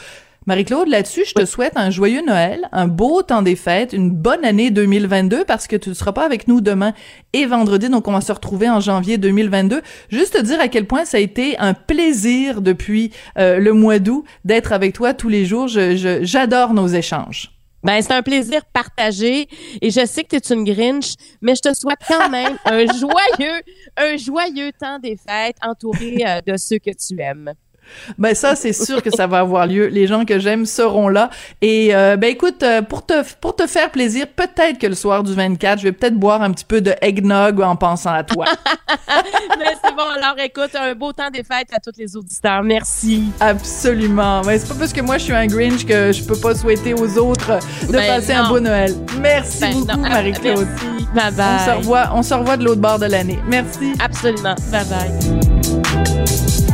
Marie-Claude, 0.49 0.87
là-dessus, 0.87 1.25
je 1.27 1.33
te 1.35 1.45
souhaite 1.45 1.73
un 1.75 1.91
joyeux 1.91 2.23
Noël, 2.25 2.67
un 2.71 2.87
beau 2.87 3.21
temps 3.21 3.43
des 3.43 3.55
fêtes, 3.55 3.93
une 3.93 4.09
bonne 4.09 4.43
année 4.43 4.71
2022 4.71 5.45
parce 5.45 5.67
que 5.67 5.75
tu 5.75 5.89
ne 5.89 5.93
seras 5.93 6.11
pas 6.11 6.25
avec 6.25 6.47
nous 6.47 6.59
demain 6.59 6.93
et 7.33 7.45
vendredi, 7.45 7.87
donc 7.87 8.07
on 8.07 8.13
va 8.13 8.21
se 8.21 8.31
retrouver 8.31 8.67
en 8.67 8.79
janvier 8.79 9.19
2022. 9.19 9.83
Juste 10.09 10.33
te 10.33 10.41
dire 10.41 10.59
à 10.59 10.67
quel 10.67 10.87
point 10.87 11.05
ça 11.05 11.17
a 11.17 11.19
été 11.19 11.55
un 11.59 11.75
plaisir 11.75 12.63
depuis 12.63 13.11
euh, 13.37 13.59
le 13.59 13.73
mois 13.73 13.99
d'août 13.99 14.25
d'être 14.43 14.73
avec 14.73 14.93
toi 14.93 15.13
tous 15.13 15.29
les 15.29 15.45
jours. 15.45 15.67
j'adore 15.67 16.73
nos 16.73 16.87
échanges. 16.87 17.51
Ben, 17.83 18.01
c'est 18.01 18.13
un 18.13 18.23
plaisir 18.23 18.65
partagé 18.73 19.47
et 19.83 19.91
je 19.91 20.03
sais 20.03 20.23
que 20.23 20.35
tu 20.35 20.37
es 20.37 20.55
une 20.55 20.63
Grinch, 20.63 21.13
mais 21.43 21.53
je 21.53 21.61
te 21.61 21.75
souhaite 21.75 21.99
quand 22.07 22.27
même 22.31 22.57
un 22.65 22.87
joyeux, 22.87 23.61
un 23.97 24.17
joyeux 24.17 24.71
temps 24.81 24.97
des 24.97 25.15
fêtes 25.15 25.57
entouré 25.61 26.23
euh, 26.25 26.41
de 26.41 26.57
ceux 26.57 26.79
que 26.79 26.89
tu 26.89 27.21
aimes. 27.21 27.53
Ben 28.17 28.35
ça, 28.35 28.55
c'est 28.55 28.73
sûr 28.73 29.01
que 29.01 29.09
ça 29.09 29.27
va 29.27 29.39
avoir 29.39 29.67
lieu. 29.67 29.87
Les 29.87 30.07
gens 30.07 30.25
que 30.25 30.39
j'aime 30.39 30.65
seront 30.65 31.07
là. 31.07 31.29
Et 31.61 31.95
euh, 31.95 32.17
ben 32.17 32.29
écoute, 32.29 32.63
euh, 32.63 32.81
pour 32.81 33.05
te 33.05 33.13
pour 33.41 33.55
te 33.55 33.67
faire 33.67 33.91
plaisir, 33.91 34.27
peut-être 34.27 34.79
que 34.79 34.87
le 34.87 34.95
soir 34.95 35.23
du 35.23 35.33
24, 35.33 35.79
je 35.79 35.83
vais 35.83 35.91
peut-être 35.91 36.15
boire 36.15 36.41
un 36.41 36.51
petit 36.51 36.65
peu 36.65 36.81
de 36.81 36.93
eggnog 37.01 37.61
en 37.61 37.75
pensant 37.75 38.11
à 38.11 38.23
toi. 38.23 38.45
Mais 39.59 39.75
c'est 39.83 39.95
bon. 39.95 40.03
Alors 40.15 40.39
écoute, 40.39 40.75
un 40.75 40.93
beau 40.95 41.13
temps 41.13 41.29
des 41.29 41.43
fêtes 41.43 41.73
à 41.73 41.79
tous 41.79 41.97
les 41.97 42.15
auditeurs. 42.15 42.63
Merci. 42.63 43.23
Absolument. 43.39 44.41
Mais 44.45 44.59
c'est 44.59 44.67
pas 44.67 44.75
parce 44.79 44.93
que 44.93 45.01
moi 45.01 45.17
je 45.17 45.25
suis 45.25 45.33
un 45.33 45.47
Grinch 45.47 45.85
que 45.85 46.11
je 46.11 46.23
peux 46.23 46.39
pas 46.39 46.55
souhaiter 46.55 46.93
aux 46.93 47.17
autres 47.17 47.59
de 47.87 47.91
ben 47.91 48.07
passer 48.07 48.33
un 48.33 48.47
beau 48.47 48.59
Noël. 48.59 48.93
Merci 49.19 49.59
ben 49.61 49.73
beaucoup, 49.73 49.99
Marie-Claude. 49.99 50.67
Bye 51.13 51.31
bye. 51.33 51.45
On 51.55 51.65
se 51.65 51.77
revoit, 51.77 52.09
on 52.13 52.23
se 52.23 52.33
revoit 52.33 52.57
de 52.57 52.65
l'autre 52.65 52.81
bord 52.81 52.99
de 52.99 53.05
l'année. 53.05 53.39
Merci. 53.47 53.93
Absolument. 53.99 54.55
Bye 54.71 54.85
bye. 54.85 56.68